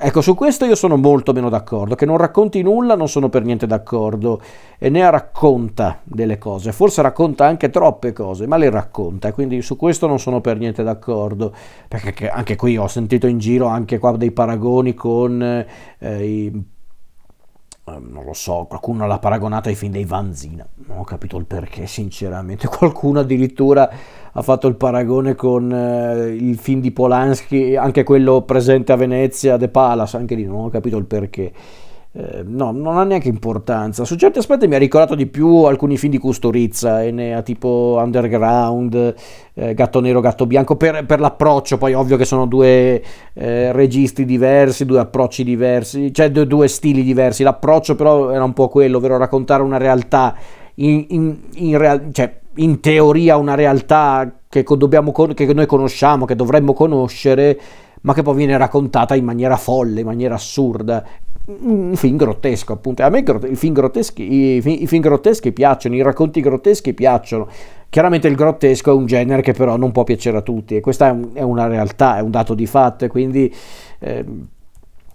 Ecco, 0.00 0.20
su 0.20 0.36
questo 0.36 0.64
io 0.64 0.76
sono 0.76 0.96
molto 0.96 1.32
meno 1.32 1.48
d'accordo, 1.48 1.96
che 1.96 2.06
non 2.06 2.16
racconti 2.18 2.62
nulla 2.62 2.94
non 2.94 3.08
sono 3.08 3.28
per 3.28 3.42
niente 3.42 3.66
d'accordo, 3.66 4.40
e 4.78 4.90
ne 4.90 5.10
racconta 5.10 5.98
delle 6.04 6.38
cose, 6.38 6.70
forse 6.70 7.02
racconta 7.02 7.46
anche 7.46 7.68
troppe 7.68 8.12
cose, 8.12 8.46
ma 8.46 8.56
le 8.56 8.70
racconta, 8.70 9.32
quindi 9.32 9.60
su 9.60 9.76
questo 9.76 10.06
non 10.06 10.20
sono 10.20 10.40
per 10.40 10.56
niente 10.56 10.84
d'accordo, 10.84 11.52
perché 11.88 12.28
anche 12.28 12.54
qui 12.54 12.76
ho 12.76 12.86
sentito 12.86 13.26
in 13.26 13.38
giro 13.38 13.66
anche 13.66 13.98
qua 13.98 14.12
dei 14.12 14.30
paragoni 14.30 14.94
con 14.94 15.66
eh, 15.98 16.24
i 16.24 16.62
non 17.98 18.24
lo 18.24 18.32
so, 18.32 18.66
qualcuno 18.68 19.06
l'ha 19.06 19.18
paragonato 19.18 19.68
ai 19.68 19.74
film 19.74 19.92
dei 19.92 20.04
Vanzina, 20.04 20.66
non 20.86 20.98
ho 20.98 21.04
capito 21.04 21.36
il 21.38 21.46
perché 21.46 21.86
sinceramente, 21.86 22.68
qualcuno 22.68 23.20
addirittura 23.20 23.90
ha 24.32 24.42
fatto 24.42 24.66
il 24.68 24.76
paragone 24.76 25.34
con 25.34 25.72
eh, 25.72 26.34
il 26.34 26.58
film 26.58 26.80
di 26.80 26.90
Polanski, 26.90 27.76
anche 27.76 28.04
quello 28.04 28.42
presente 28.42 28.92
a 28.92 28.96
Venezia, 28.96 29.56
The 29.56 29.68
Palace, 29.68 30.16
anche 30.16 30.34
lì 30.34 30.44
non 30.44 30.64
ho 30.64 30.68
capito 30.68 30.96
il 30.96 31.06
perché. 31.06 31.52
Eh, 32.20 32.42
no, 32.44 32.72
non 32.72 32.98
ha 32.98 33.04
neanche 33.04 33.28
importanza. 33.28 34.04
Su 34.04 34.16
certi 34.16 34.40
aspetti 34.40 34.66
mi 34.66 34.74
ha 34.74 34.78
ricordato 34.78 35.14
di 35.14 35.26
più 35.26 35.62
alcuni 35.62 35.96
film 35.96 36.10
di 36.10 36.18
Custorizza, 36.18 37.00
e 37.04 37.12
ne 37.12 37.32
ha 37.32 37.42
tipo 37.42 37.96
Underground, 38.02 39.14
eh, 39.54 39.72
Gatto 39.72 40.00
Nero, 40.00 40.18
Gatto 40.18 40.44
Bianco, 40.44 40.74
per, 40.74 41.06
per, 41.06 41.20
l'approccio, 41.20 41.78
poi 41.78 41.94
ovvio 41.94 42.16
che 42.16 42.24
sono 42.24 42.46
due 42.46 43.00
eh, 43.34 43.70
registri 43.70 44.24
diversi, 44.24 44.84
due 44.84 44.98
approcci 44.98 45.44
diversi, 45.44 46.12
cioè 46.12 46.32
due, 46.32 46.48
due, 46.48 46.66
stili 46.66 47.04
diversi. 47.04 47.44
L'approccio 47.44 47.94
però 47.94 48.30
era 48.30 48.42
un 48.42 48.52
po' 48.52 48.66
quello, 48.66 48.96
ovvero 48.96 49.16
raccontare 49.16 49.62
una 49.62 49.78
realtà, 49.78 50.34
in, 50.74 51.04
in, 51.10 51.36
in, 51.54 51.78
real, 51.78 52.08
cioè, 52.10 52.36
in 52.56 52.80
teoria 52.80 53.36
una 53.36 53.54
realtà 53.54 54.40
che, 54.48 54.64
dobbiamo, 54.76 55.12
che 55.12 55.54
noi 55.54 55.66
conosciamo, 55.66 56.24
che 56.24 56.34
dovremmo 56.34 56.72
conoscere, 56.72 57.60
ma 58.00 58.12
che 58.12 58.22
poi 58.22 58.34
viene 58.34 58.56
raccontata 58.56 59.14
in 59.14 59.24
maniera 59.24 59.56
folle, 59.56 60.00
in 60.00 60.06
maniera 60.06 60.34
assurda 60.34 61.04
un 61.48 61.96
film 61.96 62.16
grottesco, 62.16 62.72
appunto. 62.72 63.02
A 63.02 63.08
me 63.08 63.24
i 63.48 63.56
film 63.56 63.72
grotteschi, 63.72 64.32
i, 64.32 64.82
i 64.82 64.86
film 64.86 65.02
grotteschi 65.02 65.52
piacciono, 65.52 65.94
i 65.94 66.02
racconti 66.02 66.40
grotteschi 66.40 66.92
piacciono. 66.92 67.48
Chiaramente 67.88 68.28
il 68.28 68.36
grottesco 68.36 68.90
è 68.90 68.94
un 68.94 69.06
genere 69.06 69.40
che 69.40 69.52
però 69.52 69.76
non 69.76 69.92
può 69.92 70.04
piacere 70.04 70.36
a 70.36 70.42
tutti 70.42 70.76
e 70.76 70.80
questa 70.80 71.16
è, 71.32 71.40
una 71.40 71.66
realtà, 71.66 72.18
è 72.18 72.20
un 72.20 72.30
dato 72.30 72.52
di 72.52 72.66
fatto 72.66 73.06
e 73.06 73.08
quindi 73.08 73.52
eh, 74.00 74.24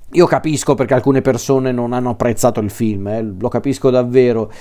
io 0.09 0.25
capisco 0.25 0.73
perché 0.73 0.95
alcune 0.95 1.21
persone 1.21 1.71
non 1.71 1.93
hanno 1.93 2.09
apprezzato 2.09 2.59
il 2.61 2.71
film, 2.71 3.07
eh, 3.07 3.21
lo 3.21 3.47
capisco 3.47 3.91
davvero, 3.91 4.51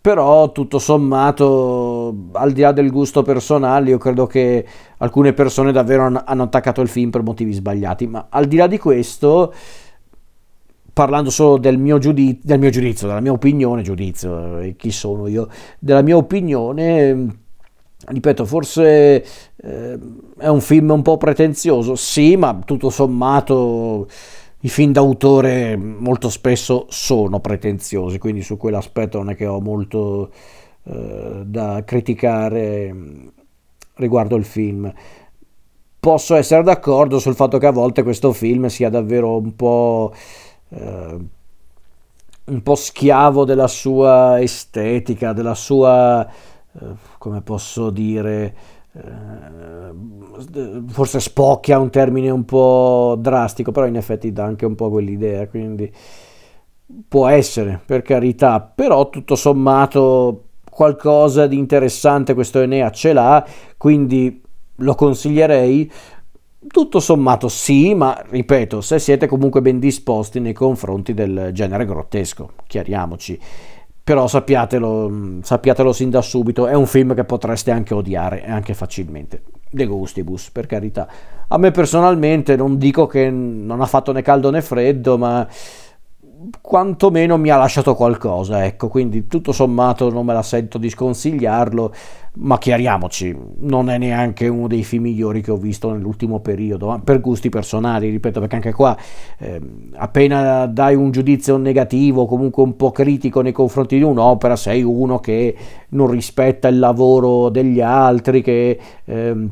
però 0.00 0.52
tutto 0.52 0.78
sommato 0.78 2.14
al 2.32 2.52
di 2.52 2.60
là 2.60 2.70
del 2.70 2.92
gusto 2.92 3.22
personale 3.22 3.90
io 3.90 3.98
credo 3.98 4.26
che 4.26 4.64
alcune 4.98 5.32
persone 5.32 5.72
davvero 5.72 6.04
hanno 6.24 6.42
attaccato 6.44 6.80
il 6.80 6.88
film 6.88 7.10
per 7.10 7.22
motivi 7.22 7.52
sbagliati, 7.52 8.06
ma 8.06 8.26
al 8.28 8.44
di 8.44 8.56
là 8.56 8.68
di 8.68 8.78
questo 8.78 9.52
parlando 10.98 11.30
solo 11.30 11.58
del 11.58 11.78
mio, 11.78 11.98
giudizio, 11.98 12.40
del 12.42 12.58
mio 12.58 12.70
giudizio, 12.70 13.06
della 13.06 13.20
mia 13.20 13.30
opinione, 13.30 13.82
giudizio, 13.82 14.58
eh, 14.58 14.74
chi 14.74 14.90
sono 14.90 15.28
io, 15.28 15.46
della 15.78 16.02
mia 16.02 16.16
opinione, 16.16 17.36
ripeto, 18.04 18.44
forse 18.44 19.24
eh, 19.54 19.98
è 20.36 20.48
un 20.48 20.60
film 20.60 20.90
un 20.90 21.02
po' 21.02 21.16
pretenzioso, 21.16 21.94
sì, 21.94 22.34
ma 22.34 22.58
tutto 22.64 22.90
sommato 22.90 24.08
i 24.62 24.68
film 24.68 24.90
d'autore 24.90 25.76
molto 25.76 26.28
spesso 26.30 26.86
sono 26.88 27.38
pretenziosi, 27.38 28.18
quindi 28.18 28.42
su 28.42 28.56
quell'aspetto 28.56 29.18
non 29.18 29.30
è 29.30 29.36
che 29.36 29.46
ho 29.46 29.60
molto 29.60 30.32
eh, 30.82 31.42
da 31.44 31.84
criticare 31.84 32.92
riguardo 33.94 34.34
il 34.34 34.44
film. 34.44 34.92
Posso 36.00 36.34
essere 36.34 36.64
d'accordo 36.64 37.20
sul 37.20 37.36
fatto 37.36 37.58
che 37.58 37.66
a 37.66 37.72
volte 37.72 38.02
questo 38.02 38.32
film 38.32 38.66
sia 38.66 38.90
davvero 38.90 39.36
un 39.36 39.54
po' 39.54 40.12
eh, 40.70 41.18
un 42.44 42.62
po' 42.62 42.74
schiavo 42.74 43.44
della 43.44 43.68
sua 43.68 44.40
estetica, 44.40 45.32
della 45.32 45.54
sua, 45.54 46.26
eh, 46.26 46.86
come 47.18 47.42
posso 47.42 47.90
dire, 47.90 48.56
eh, 48.92 49.92
forse 50.88 51.20
spocchia 51.20 51.78
un 51.78 51.90
termine 51.90 52.30
un 52.30 52.44
po' 52.44 53.16
drastico, 53.18 53.70
però 53.72 53.86
in 53.86 53.96
effetti 53.96 54.32
dà 54.32 54.44
anche 54.44 54.66
un 54.66 54.74
po' 54.74 54.90
quell'idea, 54.90 55.46
quindi 55.48 55.92
può 57.06 57.26
essere, 57.28 57.80
per 57.84 58.02
carità, 58.02 58.60
però 58.60 59.10
tutto 59.10 59.36
sommato 59.36 60.44
qualcosa 60.70 61.46
di 61.46 61.58
interessante 61.58 62.34
questo 62.34 62.60
Enea 62.60 62.90
ce 62.90 63.12
l'ha, 63.12 63.46
quindi 63.76 64.40
lo 64.76 64.94
consiglierei. 64.94 65.90
Tutto 66.66 66.98
sommato 66.98 67.48
sì, 67.48 67.94
ma 67.94 68.20
ripeto, 68.28 68.80
se 68.80 68.98
siete 68.98 69.28
comunque 69.28 69.62
ben 69.62 69.78
disposti 69.78 70.40
nei 70.40 70.52
confronti 70.52 71.14
del 71.14 71.50
genere 71.52 71.86
grottesco, 71.86 72.50
chiariamoci. 72.66 73.38
Però 74.02 74.26
sappiatelo, 74.26 75.38
sappiatelo 75.42 75.92
sin 75.92 76.10
da 76.10 76.20
subito, 76.20 76.66
è 76.66 76.74
un 76.74 76.86
film 76.86 77.14
che 77.14 77.24
potreste 77.24 77.70
anche 77.70 77.94
odiare, 77.94 78.44
anche 78.44 78.74
facilmente. 78.74 79.42
De 79.70 79.86
gustibus, 79.86 80.50
per 80.50 80.66
carità. 80.66 81.06
A 81.46 81.58
me 81.58 81.70
personalmente 81.70 82.56
non 82.56 82.76
dico 82.76 83.06
che 83.06 83.30
non 83.30 83.80
ha 83.80 83.86
fatto 83.86 84.10
né 84.10 84.22
caldo 84.22 84.50
né 84.50 84.60
freddo, 84.60 85.16
ma 85.16 85.46
quantomeno 86.60 87.36
mi 87.36 87.50
ha 87.50 87.56
lasciato 87.56 87.94
qualcosa, 87.94 88.64
ecco, 88.64 88.88
quindi 88.88 89.26
tutto 89.26 89.52
sommato 89.52 90.10
non 90.10 90.24
me 90.24 90.32
la 90.32 90.42
sento 90.42 90.78
di 90.78 90.88
sconsigliarlo, 90.88 91.92
ma 92.40 92.58
chiariamoci, 92.58 93.36
non 93.60 93.90
è 93.90 93.98
neanche 93.98 94.48
uno 94.48 94.68
dei 94.68 94.84
film 94.84 95.04
migliori 95.04 95.40
che 95.40 95.50
ho 95.50 95.56
visto 95.56 95.90
nell'ultimo 95.90 96.40
periodo, 96.40 97.00
per 97.02 97.20
gusti 97.20 97.48
personali, 97.48 98.10
ripeto, 98.10 98.40
perché 98.40 98.54
anche 98.56 98.72
qua 98.72 98.96
eh, 99.38 99.60
appena 99.94 100.66
dai 100.66 100.94
un 100.94 101.10
giudizio 101.10 101.56
negativo, 101.56 102.26
comunque 102.26 102.62
un 102.62 102.76
po' 102.76 102.90
critico 102.90 103.40
nei 103.40 103.52
confronti 103.52 103.96
di 103.96 104.02
un'opera, 104.02 104.56
sei 104.56 104.82
uno 104.82 105.18
che 105.18 105.56
non 105.90 106.10
rispetta 106.10 106.68
il 106.68 106.78
lavoro 106.78 107.48
degli 107.48 107.80
altri, 107.80 108.42
che... 108.42 108.78
Eh, 109.04 109.48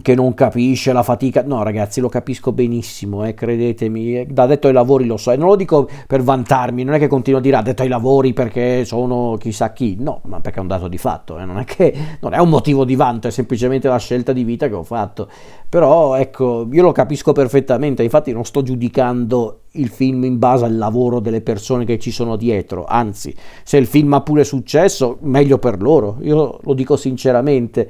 che 0.00 0.14
non 0.14 0.32
capisce 0.32 0.92
la 0.92 1.02
fatica. 1.02 1.42
No, 1.44 1.62
ragazzi, 1.62 2.00
lo 2.00 2.08
capisco 2.08 2.52
benissimo, 2.52 3.26
eh, 3.26 3.34
credetemi. 3.34 4.26
Da 4.26 4.46
detto 4.46 4.68
ai 4.68 4.72
lavori 4.72 5.04
lo 5.04 5.16
so, 5.16 5.30
e 5.32 5.36
non 5.36 5.48
lo 5.48 5.56
dico 5.56 5.88
per 6.06 6.22
vantarmi, 6.22 6.84
non 6.84 6.94
è 6.94 6.98
che 6.98 7.08
continuo 7.08 7.40
a 7.40 7.42
dire 7.42 7.56
ha 7.56 7.62
detto 7.62 7.82
ai 7.82 7.88
lavori 7.88 8.32
perché 8.32 8.84
sono 8.84 9.36
chissà 9.38 9.72
chi, 9.72 9.96
no, 9.98 10.20
ma 10.24 10.40
perché 10.40 10.58
è 10.58 10.62
un 10.62 10.68
dato 10.68 10.88
di 10.88 10.98
fatto, 10.98 11.38
eh, 11.38 11.44
non 11.44 11.58
è 11.58 11.64
che 11.64 11.94
non 12.20 12.32
è 12.32 12.38
un 12.38 12.48
motivo 12.48 12.84
di 12.84 12.96
vanto, 12.96 13.28
è 13.28 13.30
semplicemente 13.30 13.88
la 13.88 13.98
scelta 13.98 14.32
di 14.32 14.44
vita 14.44 14.68
che 14.68 14.74
ho 14.74 14.82
fatto. 14.82 15.28
Però 15.68 16.14
ecco, 16.16 16.66
io 16.70 16.82
lo 16.82 16.92
capisco 16.92 17.32
perfettamente, 17.32 18.02
infatti 18.02 18.32
non 18.32 18.44
sto 18.44 18.62
giudicando 18.62 19.60
il 19.72 19.88
film 19.88 20.24
in 20.24 20.38
base 20.38 20.64
al 20.64 20.76
lavoro 20.76 21.18
delle 21.18 21.40
persone 21.40 21.84
che 21.84 21.98
ci 21.98 22.10
sono 22.10 22.36
dietro, 22.36 22.84
anzi, 22.84 23.34
se 23.62 23.78
il 23.78 23.86
film 23.86 24.12
ha 24.12 24.20
pure 24.20 24.44
successo, 24.44 25.18
meglio 25.22 25.58
per 25.58 25.80
loro, 25.80 26.18
io 26.20 26.58
lo 26.62 26.74
dico 26.74 26.96
sinceramente 26.96 27.88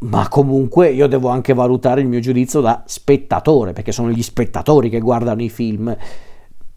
ma 0.00 0.28
comunque 0.28 0.90
io 0.90 1.08
devo 1.08 1.28
anche 1.28 1.54
valutare 1.54 2.00
il 2.00 2.06
mio 2.06 2.20
giudizio 2.20 2.60
da 2.60 2.82
spettatore, 2.86 3.72
perché 3.72 3.92
sono 3.92 4.10
gli 4.10 4.22
spettatori 4.22 4.88
che 4.90 5.00
guardano 5.00 5.42
i 5.42 5.48
film. 5.48 5.96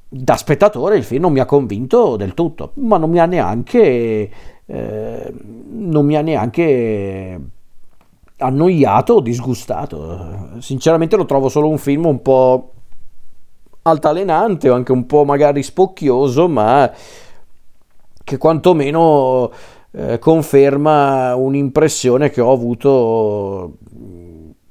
Da 0.10 0.36
spettatore 0.36 0.98
il 0.98 1.04
film 1.04 1.22
non 1.22 1.32
mi 1.32 1.40
ha 1.40 1.46
convinto 1.46 2.16
del 2.16 2.34
tutto, 2.34 2.72
ma 2.76 2.98
non 2.98 3.10
mi 3.10 3.20
ha 3.20 3.26
neanche, 3.26 4.32
eh, 4.66 5.34
non 5.70 6.06
mi 6.06 6.16
ha 6.16 6.22
neanche 6.22 7.40
annoiato 8.38 9.14
o 9.14 9.22
disgustato. 9.22 10.60
Sinceramente 10.60 11.16
lo 11.16 11.26
trovo 11.26 11.48
solo 11.48 11.70
un 11.70 11.78
film 11.78 12.06
un 12.06 12.22
po' 12.22 12.74
altalenante 13.84 14.70
o 14.70 14.74
anche 14.74 14.92
un 14.92 15.06
po' 15.06 15.26
magari 15.26 15.62
spocchioso, 15.64 16.48
ma 16.48 16.92
che 18.24 18.38
quantomeno 18.38 19.52
eh, 19.92 20.20
conferma 20.20 21.36
un'impressione 21.36 22.30
che 22.30 22.42
ho 22.42 22.52
avuto 22.52 23.78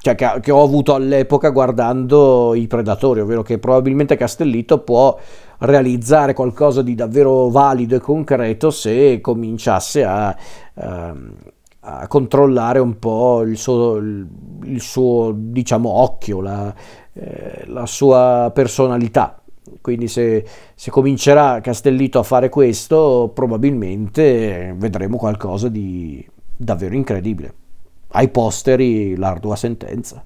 cioè 0.02 0.14
che, 0.14 0.50
ho 0.50 0.62
avuto 0.62 0.94
all'epoca 0.94 1.50
guardando 1.50 2.54
i 2.54 2.66
Predatori, 2.66 3.20
ovvero 3.20 3.42
che 3.42 3.59
probabilmente 3.59 4.16
Castellito 4.16 4.78
può 4.78 5.18
realizzare 5.59 6.33
qualcosa 6.33 6.80
di 6.80 6.94
davvero 6.94 7.50
valido 7.50 7.96
e 7.96 8.00
concreto 8.00 8.70
se 8.70 9.20
cominciasse 9.20 10.02
a, 10.02 10.35
a, 10.74 11.14
a 11.80 12.06
controllare 12.06 12.78
un 12.78 12.98
po' 12.98 13.42
il 13.42 13.59
suo, 13.59 13.96
il 13.96 14.80
suo 14.80 15.35
diciamo, 15.37 15.90
occhio, 15.90 16.40
la, 16.40 16.74
eh, 17.12 17.64
la 17.66 17.85
sua 17.85 18.50
personalità. 18.54 19.39
Quindi 19.81 20.09
se, 20.09 20.44
se, 20.75 20.90
comincerà 20.90 21.61
Castellito 21.61 22.18
a 22.18 22.23
fare 22.23 22.49
questo, 22.49 23.31
probabilmente 23.35 24.75
vedremo 24.77 25.16
qualcosa 25.16 25.68
di 25.68 26.27
davvero 26.57 26.94
incredibile. 26.94 27.55
Ai 28.12 28.29
posteri 28.29 29.16
l'ardua 29.16 29.57
sentenza. 29.57 30.25